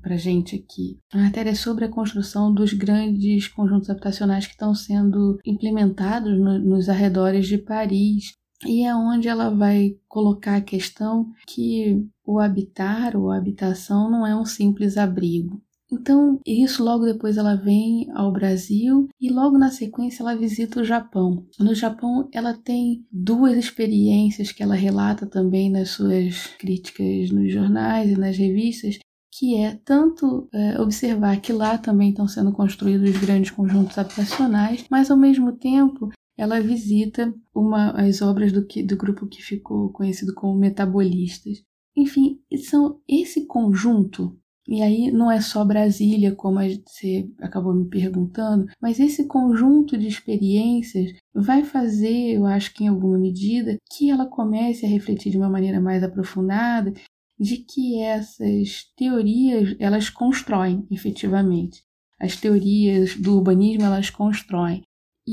para 0.00 0.16
gente 0.16 0.56
aqui. 0.56 0.98
A 1.12 1.18
matéria 1.18 1.50
é 1.50 1.54
sobre 1.54 1.84
a 1.84 1.90
construção 1.90 2.52
dos 2.52 2.72
grandes 2.72 3.46
conjuntos 3.48 3.90
habitacionais 3.90 4.46
que 4.46 4.52
estão 4.52 4.74
sendo 4.74 5.38
implementados 5.44 6.38
no, 6.38 6.58
nos 6.58 6.88
arredores 6.88 7.46
de 7.46 7.58
Paris 7.58 8.32
e 8.66 8.84
é 8.84 8.94
onde 8.94 9.28
ela 9.28 9.50
vai 9.50 9.96
colocar 10.08 10.56
a 10.56 10.60
questão 10.62 11.32
que 11.46 12.06
o 12.24 12.38
habitar 12.38 13.16
ou 13.16 13.30
a 13.30 13.36
habitação 13.36 14.10
não 14.10 14.26
é 14.26 14.34
um 14.34 14.44
simples 14.44 14.96
abrigo. 14.96 15.60
Então, 15.92 16.40
isso 16.46 16.82
logo 16.82 17.04
depois 17.04 17.36
ela 17.36 17.54
vem 17.54 18.10
ao 18.14 18.32
Brasil 18.32 19.08
e 19.20 19.30
logo 19.30 19.58
na 19.58 19.70
sequência 19.70 20.22
ela 20.22 20.34
visita 20.34 20.80
o 20.80 20.84
Japão. 20.84 21.46
No 21.60 21.74
Japão, 21.74 22.30
ela 22.32 22.54
tem 22.54 23.04
duas 23.12 23.58
experiências 23.58 24.50
que 24.50 24.62
ela 24.62 24.74
relata 24.74 25.26
também 25.26 25.70
nas 25.70 25.90
suas 25.90 26.46
críticas 26.58 27.30
nos 27.30 27.52
jornais 27.52 28.10
e 28.10 28.16
nas 28.18 28.38
revistas, 28.38 28.98
que 29.30 29.56
é 29.56 29.78
tanto 29.84 30.48
é, 30.52 30.80
observar 30.80 31.38
que 31.40 31.52
lá 31.52 31.76
também 31.76 32.08
estão 32.08 32.26
sendo 32.26 32.52
construídos 32.52 33.18
grandes 33.18 33.50
conjuntos 33.50 33.98
habitacionais, 33.98 34.86
mas 34.90 35.10
ao 35.10 35.16
mesmo 35.16 35.52
tempo 35.52 36.10
ela 36.42 36.60
visita 36.60 37.32
uma, 37.54 37.92
as 37.92 38.20
obras 38.20 38.50
do, 38.50 38.66
que, 38.66 38.82
do 38.82 38.96
grupo 38.96 39.28
que 39.28 39.40
ficou 39.40 39.92
conhecido 39.92 40.34
como 40.34 40.58
Metabolistas. 40.58 41.62
Enfim, 41.96 42.40
são 42.68 43.00
esse 43.08 43.46
conjunto, 43.46 44.36
e 44.66 44.82
aí 44.82 45.12
não 45.12 45.30
é 45.30 45.40
só 45.40 45.64
Brasília, 45.64 46.34
como 46.34 46.58
você 46.58 47.30
acabou 47.40 47.72
me 47.72 47.88
perguntando, 47.88 48.66
mas 48.80 48.98
esse 48.98 49.28
conjunto 49.28 49.96
de 49.96 50.08
experiências 50.08 51.12
vai 51.32 51.62
fazer, 51.62 52.32
eu 52.32 52.44
acho 52.44 52.74
que 52.74 52.82
em 52.82 52.88
alguma 52.88 53.18
medida, 53.18 53.76
que 53.92 54.10
ela 54.10 54.26
comece 54.26 54.84
a 54.84 54.88
refletir 54.88 55.30
de 55.30 55.38
uma 55.38 55.48
maneira 55.48 55.80
mais 55.80 56.02
aprofundada 56.02 56.92
de 57.38 57.58
que 57.58 58.00
essas 58.00 58.90
teorias 58.96 59.76
elas 59.78 60.10
constroem 60.10 60.88
efetivamente. 60.90 61.84
As 62.20 62.34
teorias 62.34 63.14
do 63.14 63.36
urbanismo 63.36 63.84
elas 63.84 64.10
constroem. 64.10 64.82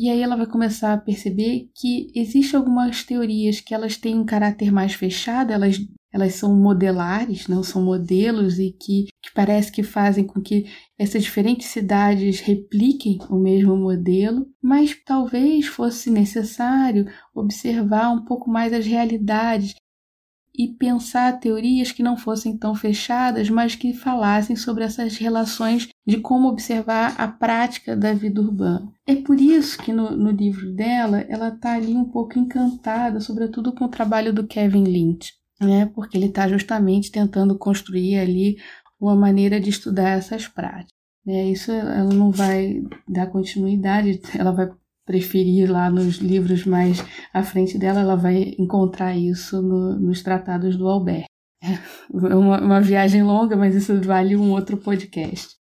E 0.02 0.10
aí 0.10 0.22
ela 0.22 0.38
vai 0.38 0.46
começar 0.46 0.94
a 0.94 0.98
perceber 0.98 1.70
que 1.76 2.10
existem 2.16 2.58
algumas 2.58 3.04
teorias 3.04 3.60
que 3.60 3.74
elas 3.74 3.98
têm 3.98 4.18
um 4.18 4.26
caráter 4.26 4.72
mais 4.72 4.94
fechado, 4.94 5.52
elas 5.52 5.78
elas 6.12 6.36
são 6.36 6.56
modelares, 6.56 7.48
não 7.48 7.62
são 7.62 7.84
modelos 7.84 8.58
e 8.58 8.72
que, 8.72 9.08
que 9.22 9.32
parece 9.36 9.72
que 9.72 9.84
fazem 9.84 10.26
com 10.26 10.42
que 10.42 10.66
essas 10.98 11.22
diferentes 11.22 11.68
cidades 11.68 12.40
repliquem 12.40 13.20
o 13.30 13.36
mesmo 13.36 13.76
modelo, 13.76 14.48
mas 14.62 14.96
talvez 15.06 15.68
fosse 15.68 16.10
necessário 16.10 17.06
observar 17.36 18.10
um 18.10 18.24
pouco 18.26 18.50
mais 18.50 18.74
as 18.74 18.86
realidades 18.86 19.76
e 20.60 20.68
pensar 20.68 21.40
teorias 21.40 21.92
que 21.92 22.04
não 22.04 22.18
fossem 22.18 22.58
tão 22.58 22.76
fechadas, 22.76 23.50
mas 23.50 23.76
que 23.76 23.94
falassem 23.94 24.58
sobre 24.58 24.84
essas 24.84 25.16
relações 25.16 25.88
de 26.06 26.18
como 26.18 26.50
observar 26.50 27.16
a 27.18 27.28
prática 27.28 27.96
da 27.96 28.12
vida 28.14 28.42
urbana. 28.42 28.92
É 29.08 29.16
por 29.16 29.40
isso 29.40 29.78
que 29.78 29.94
no, 29.94 30.12
no 30.12 30.32
livro 30.32 30.72
dela 30.76 31.22
ela 31.30 31.48
está 31.48 31.76
ali 31.76 31.94
um 31.94 32.06
pouco 32.06 32.38
encantada, 32.38 33.22
sobretudo 33.22 33.72
com 33.74 33.86
o 33.86 33.90
trabalho 33.90 34.34
do 34.34 34.46
Kevin 34.46 34.84
Lynch 34.84 35.40
né? 35.60 35.86
Porque 35.94 36.18
ele 36.18 36.28
está 36.28 36.48
justamente 36.48 37.12
tentando 37.12 37.58
construir 37.58 38.18
ali 38.18 38.58
uma 39.00 39.16
maneira 39.16 39.60
de 39.60 39.70
estudar 39.70 40.18
essas 40.18 40.48
práticas. 40.48 40.94
Né? 41.26 41.52
Isso 41.52 41.72
ela 41.72 42.14
não 42.14 42.32
vai 42.32 42.82
dar 43.08 43.28
continuidade, 43.28 44.22
ela 44.38 44.52
vai 44.52 44.70
preferir 45.10 45.72
lá 45.72 45.90
nos 45.90 46.18
livros 46.18 46.68
mais 46.68 47.04
à 47.34 47.42
frente 47.42 47.80
dela, 47.80 48.02
ela 48.02 48.16
vai 48.16 48.54
encontrar 48.60 49.18
isso 49.18 49.60
no, 49.60 50.00
nos 50.00 50.22
tratados 50.22 50.78
do 50.78 50.88
Albert. 50.88 51.26
É 51.64 51.80
uma, 52.14 52.62
uma 52.62 52.80
viagem 52.80 53.24
longa, 53.24 53.58
mas 53.58 53.74
isso 53.74 54.00
vale 54.02 54.36
um 54.36 54.52
outro 54.52 54.78
podcast. 54.78 55.56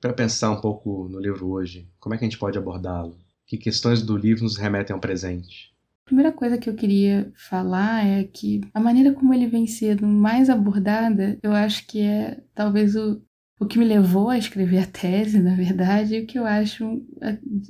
Para 0.00 0.12
pensar 0.12 0.52
um 0.52 0.60
pouco 0.60 1.08
no 1.08 1.18
livro 1.18 1.48
hoje, 1.48 1.88
como 1.98 2.14
é 2.14 2.18
que 2.18 2.24
a 2.24 2.28
gente 2.28 2.38
pode 2.38 2.56
abordá-lo? 2.56 3.18
Que 3.44 3.58
questões 3.58 4.00
do 4.00 4.16
livro 4.16 4.44
nos 4.44 4.56
remetem 4.56 4.94
ao 4.94 5.00
presente? 5.00 5.74
A 6.02 6.06
primeira 6.06 6.30
coisa 6.30 6.56
que 6.56 6.70
eu 6.70 6.74
queria 6.76 7.32
falar 7.34 8.06
é 8.06 8.22
que 8.22 8.60
a 8.72 8.78
maneira 8.78 9.12
como 9.12 9.34
ele 9.34 9.48
vem 9.48 9.66
sendo 9.66 10.06
mais 10.06 10.48
abordada, 10.48 11.36
eu 11.42 11.52
acho 11.52 11.84
que 11.88 12.00
é 12.00 12.40
talvez 12.54 12.94
o, 12.94 13.20
o 13.60 13.66
que 13.66 13.78
me 13.78 13.84
levou 13.84 14.30
a 14.30 14.38
escrever 14.38 14.78
a 14.78 14.86
tese, 14.86 15.38
na 15.40 15.54
verdade, 15.54 16.16
e 16.16 16.20
o 16.20 16.26
que 16.26 16.38
eu 16.38 16.46
acho 16.46 16.84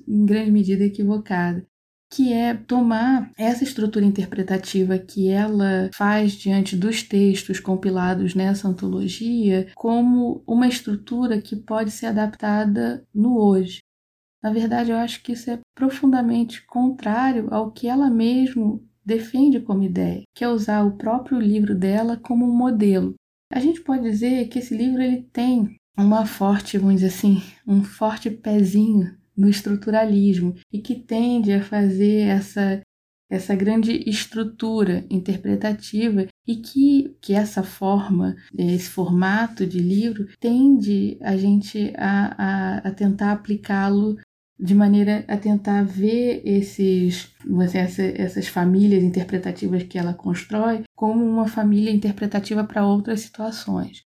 em 0.08 0.26
grande 0.26 0.50
medida 0.50 0.84
equivocado 0.84 1.66
que 2.14 2.32
é 2.32 2.54
tomar 2.54 3.32
essa 3.36 3.64
estrutura 3.64 4.04
interpretativa 4.04 4.96
que 4.96 5.28
ela 5.28 5.90
faz 5.92 6.32
diante 6.32 6.76
dos 6.76 7.02
textos 7.02 7.58
compilados 7.58 8.36
nessa 8.36 8.68
antologia 8.68 9.66
como 9.74 10.40
uma 10.46 10.68
estrutura 10.68 11.42
que 11.42 11.56
pode 11.56 11.90
ser 11.90 12.06
adaptada 12.06 13.04
no 13.12 13.36
hoje. 13.36 13.80
Na 14.40 14.52
verdade, 14.52 14.92
eu 14.92 14.96
acho 14.96 15.22
que 15.24 15.32
isso 15.32 15.50
é 15.50 15.58
profundamente 15.74 16.64
contrário 16.66 17.52
ao 17.52 17.72
que 17.72 17.88
ela 17.88 18.08
mesmo 18.08 18.86
defende 19.04 19.58
como 19.60 19.82
ideia, 19.82 20.22
que 20.36 20.44
é 20.44 20.48
usar 20.48 20.84
o 20.84 20.96
próprio 20.96 21.40
livro 21.40 21.74
dela 21.74 22.16
como 22.16 22.44
um 22.44 22.54
modelo. 22.54 23.14
A 23.54 23.60
gente 23.60 23.80
pode 23.82 24.02
dizer 24.02 24.48
que 24.48 24.58
esse 24.58 24.76
livro 24.76 25.00
ele 25.00 25.22
tem 25.32 25.76
uma 25.96 26.26
forte, 26.26 26.76
vamos 26.76 26.96
dizer 26.96 27.06
assim, 27.06 27.40
um 27.64 27.84
forte 27.84 28.28
pezinho 28.28 29.16
no 29.36 29.48
estruturalismo 29.48 30.56
e 30.72 30.80
que 30.80 30.96
tende 30.96 31.52
a 31.52 31.62
fazer 31.62 32.22
essa 32.22 32.82
essa 33.30 33.54
grande 33.54 34.08
estrutura 34.08 35.04
interpretativa 35.10 36.26
e 36.46 36.56
que, 36.56 37.16
que 37.20 37.32
essa 37.32 37.62
forma, 37.62 38.36
esse 38.56 38.88
formato 38.90 39.66
de 39.66 39.78
livro, 39.78 40.28
tende 40.38 41.18
a 41.22 41.36
gente 41.36 41.92
a, 41.96 42.34
a, 42.36 42.78
a 42.88 42.90
tentar 42.92 43.32
aplicá-lo 43.32 44.16
de 44.58 44.74
maneira 44.74 45.24
a 45.26 45.36
tentar 45.36 45.82
ver 45.84 46.42
esses, 46.44 47.28
essa, 47.74 48.02
essas 48.02 48.46
famílias 48.46 49.02
interpretativas 49.02 49.82
que 49.82 49.98
ela 49.98 50.14
constrói 50.14 50.82
como 50.94 51.24
uma 51.24 51.48
família 51.48 51.90
interpretativa 51.90 52.64
para 52.64 52.86
outras 52.86 53.20
situações. 53.20 54.04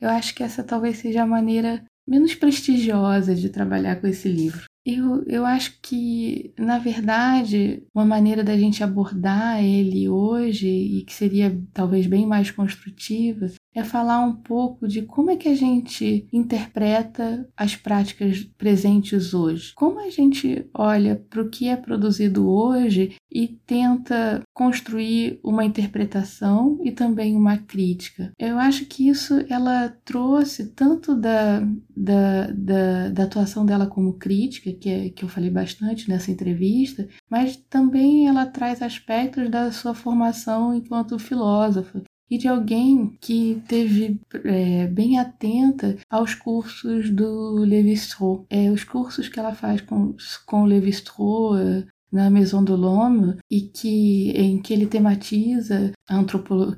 Eu 0.00 0.08
acho 0.08 0.34
que 0.34 0.42
essa 0.42 0.62
talvez 0.62 0.98
seja 0.98 1.22
a 1.22 1.26
maneira 1.26 1.84
menos 2.06 2.34
prestigiosa 2.34 3.34
de 3.34 3.50
trabalhar 3.50 4.00
com 4.00 4.06
esse 4.06 4.28
livro. 4.28 4.64
Eu, 4.86 5.22
eu 5.26 5.44
acho 5.44 5.78
que, 5.82 6.54
na 6.58 6.78
verdade, 6.78 7.82
uma 7.94 8.06
maneira 8.06 8.42
da 8.42 8.56
gente 8.56 8.82
abordar 8.82 9.62
ele 9.62 10.08
hoje, 10.08 10.66
e 10.66 11.04
que 11.04 11.12
seria 11.12 11.60
talvez 11.74 12.06
bem 12.06 12.26
mais 12.26 12.50
construtiva, 12.50 13.50
é 13.78 13.84
falar 13.84 14.20
um 14.20 14.34
pouco 14.34 14.86
de 14.86 15.02
como 15.02 15.30
é 15.30 15.36
que 15.36 15.48
a 15.48 15.54
gente 15.54 16.26
interpreta 16.32 17.48
as 17.56 17.76
práticas 17.76 18.42
presentes 18.56 19.32
hoje. 19.32 19.72
Como 19.74 20.00
a 20.00 20.10
gente 20.10 20.66
olha 20.74 21.24
para 21.30 21.42
o 21.42 21.48
que 21.48 21.68
é 21.68 21.76
produzido 21.76 22.48
hoje 22.48 23.16
e 23.30 23.46
tenta 23.46 24.42
construir 24.52 25.38
uma 25.44 25.64
interpretação 25.64 26.80
e 26.82 26.90
também 26.90 27.36
uma 27.36 27.58
crítica. 27.58 28.32
Eu 28.38 28.58
acho 28.58 28.86
que 28.86 29.08
isso 29.08 29.44
ela 29.48 29.94
trouxe 30.04 30.68
tanto 30.72 31.14
da, 31.14 31.60
da, 31.96 32.46
da, 32.52 33.08
da 33.10 33.22
atuação 33.24 33.64
dela 33.64 33.86
como 33.86 34.14
crítica, 34.14 34.72
que, 34.72 34.88
é, 34.88 35.10
que 35.10 35.24
eu 35.24 35.28
falei 35.28 35.50
bastante 35.50 36.08
nessa 36.08 36.30
entrevista, 36.30 37.06
mas 37.30 37.56
também 37.56 38.28
ela 38.28 38.46
traz 38.46 38.82
aspectos 38.82 39.50
da 39.50 39.70
sua 39.70 39.94
formação 39.94 40.74
enquanto 40.74 41.18
filósofa, 41.18 42.02
e 42.30 42.38
de 42.38 42.48
alguém 42.48 43.16
que 43.20 43.62
teve 43.66 44.20
é, 44.44 44.86
bem 44.86 45.18
atenta 45.18 45.96
aos 46.10 46.34
cursos 46.34 47.10
do 47.10 47.58
Levi-Strauss. 47.58 48.44
É, 48.50 48.70
os 48.70 48.84
cursos 48.84 49.28
que 49.28 49.38
ela 49.38 49.54
faz 49.54 49.80
com, 49.80 50.14
com 50.46 50.62
o 50.62 50.66
Levi-Strauss 50.66 51.60
é, 51.60 51.84
na 52.10 52.30
Maison 52.30 52.64
de 52.64 52.72
l'Homme 52.72 53.36
e 53.50 53.60
que 53.60 54.30
em 54.30 54.60
que 54.60 54.72
ele 54.72 54.86
tematiza 54.86 55.92
a 56.08 56.24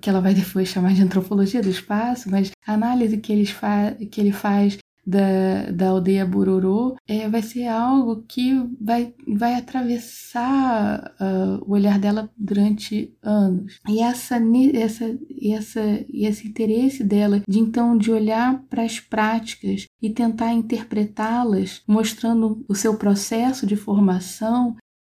que 0.01 0.11
ela 0.11 0.21
vai 0.21 0.35
depois 0.35 0.69
chamar 0.69 0.93
de 0.93 1.03
antropologia 1.03 1.63
do 1.63 1.69
espaço, 1.69 2.29
mas 2.31 2.51
a 2.67 2.75
análise 2.75 3.19
que, 3.19 3.33
eles 3.33 3.51
fa 3.51 3.95
que 4.11 4.21
ele 4.21 4.33
faz 4.33 4.77
da, 5.11 5.71
da 5.73 5.89
aldeia 5.89 6.25
Bororô 6.25 6.97
é, 7.07 7.29
vai 7.29 7.43
ser 7.43 7.67
algo 7.67 8.23
que 8.29 8.53
vai, 8.81 9.13
vai 9.27 9.55
atravessar 9.55 11.15
uh, 11.21 11.65
o 11.67 11.73
olhar 11.73 11.99
dela 11.99 12.31
durante 12.37 13.13
anos. 13.21 13.81
E 13.89 14.01
essa, 14.01 14.37
essa, 14.73 15.19
essa, 15.43 16.07
esse 16.13 16.49
interesse 16.49 17.03
dela 17.03 17.43
de 17.47 17.59
então 17.59 17.99
de 17.99 18.13
olhar 18.13 18.63
para 18.71 18.85
as 18.85 19.01
práticas 19.01 19.87
e 20.01 20.11
tentar 20.11 20.53
interpretá-las, 20.53 21.83
mostrando 21.87 22.65
o 22.69 22.75
seu 22.75 22.97
processo 22.97 23.67
de 23.67 23.75
formação, 23.75 24.77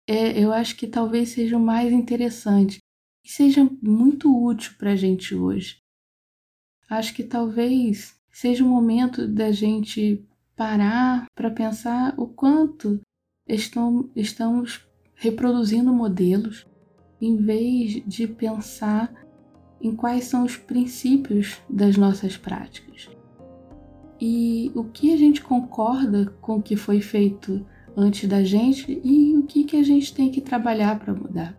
é, 0.08 0.42
eu 0.42 0.52
acho 0.52 0.74
que 0.76 0.86
talvez 0.86 1.30
seja 1.30 1.56
o 1.56 1.60
mais 1.60 1.92
interessante 1.92 2.78
e 3.24 3.30
seja 3.30 3.68
muito 3.82 4.34
útil 4.42 4.72
para 4.78 4.92
a 4.92 4.96
gente 4.96 5.34
hoje. 5.34 5.76
Acho 6.88 7.14
que 7.14 7.22
talvez 7.22 8.21
seja 8.32 8.64
o 8.64 8.68
momento 8.68 9.28
da 9.28 9.52
gente 9.52 10.24
parar 10.56 11.26
para 11.34 11.50
pensar 11.50 12.14
o 12.16 12.26
quanto 12.26 13.00
estão, 13.46 14.08
estamos 14.16 14.86
reproduzindo 15.14 15.92
modelos 15.92 16.66
em 17.20 17.36
vez 17.36 18.02
de 18.06 18.26
pensar 18.26 19.12
em 19.80 19.94
quais 19.94 20.24
são 20.24 20.44
os 20.44 20.56
princípios 20.56 21.60
das 21.68 21.96
nossas 21.96 22.36
práticas. 22.36 23.10
E 24.20 24.70
o 24.74 24.84
que 24.84 25.12
a 25.12 25.16
gente 25.16 25.42
concorda 25.42 26.26
com 26.40 26.56
o 26.56 26.62
que 26.62 26.76
foi 26.76 27.00
feito 27.00 27.64
antes 27.96 28.28
da 28.28 28.42
gente 28.42 29.00
e 29.04 29.36
o 29.36 29.42
que, 29.42 29.64
que 29.64 29.76
a 29.76 29.82
gente 29.82 30.14
tem 30.14 30.30
que 30.30 30.40
trabalhar 30.40 30.98
para 30.98 31.12
mudar. 31.12 31.58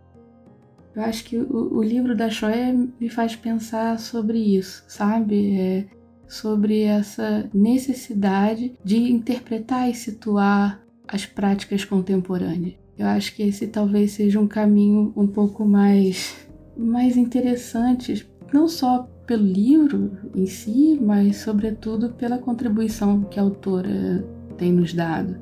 Eu 0.94 1.02
acho 1.02 1.24
que 1.24 1.36
o, 1.36 1.76
o 1.76 1.82
livro 1.82 2.16
da 2.16 2.30
Shoé 2.30 2.72
me 2.72 3.08
faz 3.08 3.36
pensar 3.36 3.98
sobre 3.98 4.38
isso, 4.38 4.84
sabe? 4.88 5.58
É, 5.58 5.86
sobre 6.28 6.82
essa 6.82 7.48
necessidade 7.52 8.78
de 8.84 8.96
interpretar 8.96 9.88
e 9.88 9.94
situar 9.94 10.80
as 11.06 11.26
práticas 11.26 11.84
contemporâneas. 11.84 12.74
Eu 12.96 13.06
acho 13.06 13.34
que 13.34 13.42
esse 13.42 13.66
talvez 13.66 14.12
seja 14.12 14.38
um 14.40 14.46
caminho 14.46 15.12
um 15.16 15.26
pouco 15.26 15.64
mais, 15.64 16.46
mais 16.76 17.16
interessante, 17.16 18.26
não 18.52 18.68
só 18.68 19.08
pelo 19.26 19.44
livro 19.44 20.12
em 20.34 20.46
si, 20.46 20.98
mas 21.00 21.38
sobretudo 21.38 22.10
pela 22.10 22.38
contribuição 22.38 23.22
que 23.22 23.40
a 23.40 23.42
autora 23.42 24.24
tem 24.56 24.72
nos 24.72 24.92
dado. 24.92 25.36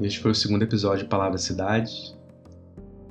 Este 0.00 0.20
foi 0.20 0.32
o 0.32 0.34
segundo 0.34 0.62
episódio 0.62 1.04
de 1.04 1.08
Palavra 1.08 1.38
Cidade. 1.38 2.14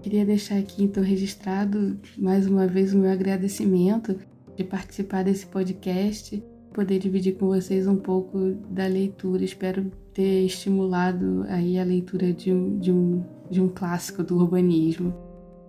Queria 0.03 0.25
deixar 0.25 0.57
aqui 0.57 0.83
então 0.83 1.01
registrado 1.01 1.97
mais 2.17 2.45
uma 2.45 2.67
vez 2.67 2.93
o 2.93 2.97
meu 2.97 3.09
agradecimento 3.09 4.19
de 4.53 4.61
participar 4.61 5.23
desse 5.23 5.45
podcast, 5.45 6.43
poder 6.73 6.99
dividir 6.99 7.37
com 7.37 7.47
vocês 7.47 7.87
um 7.87 7.95
pouco 7.95 8.37
da 8.69 8.85
leitura. 8.85 9.45
Espero 9.45 9.89
ter 10.13 10.45
estimulado 10.45 11.45
aí 11.47 11.79
a 11.79 11.85
leitura 11.85 12.33
de 12.33 12.51
um, 12.51 12.77
de 12.79 12.91
um, 12.91 13.23
de 13.49 13.61
um 13.61 13.69
clássico 13.69 14.21
do 14.21 14.37
urbanismo. 14.37 15.13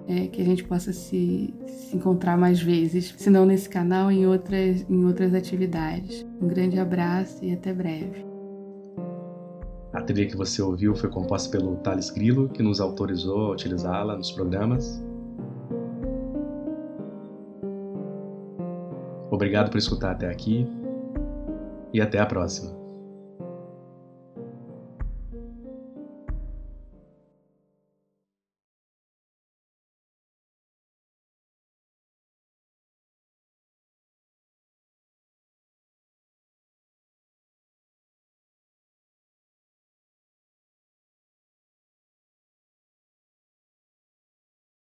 É, 0.06 0.26
que 0.26 0.42
a 0.42 0.44
gente 0.44 0.64
possa 0.64 0.92
se, 0.92 1.54
se 1.66 1.96
encontrar 1.96 2.36
mais 2.36 2.60
vezes, 2.60 3.14
se 3.16 3.30
não 3.30 3.46
nesse 3.46 3.70
canal, 3.70 4.10
em 4.10 4.26
outras, 4.26 4.84
em 4.90 5.04
outras 5.06 5.32
atividades. 5.32 6.26
Um 6.42 6.48
grande 6.48 6.78
abraço 6.78 7.42
e 7.42 7.52
até 7.52 7.72
breve. 7.72 8.33
Trilha 10.04 10.28
que 10.28 10.36
você 10.36 10.62
ouviu 10.62 10.94
foi 10.94 11.10
composta 11.10 11.50
pelo 11.50 11.76
Thales 11.76 12.10
Grilo, 12.10 12.48
que 12.48 12.62
nos 12.62 12.80
autorizou 12.80 13.46
a 13.46 13.52
utilizá-la 13.52 14.16
nos 14.16 14.30
programas. 14.30 15.02
Obrigado 19.30 19.70
por 19.70 19.78
escutar 19.78 20.12
até 20.12 20.30
aqui 20.30 20.66
e 21.92 22.00
até 22.00 22.20
a 22.20 22.26
próxima. 22.26 22.83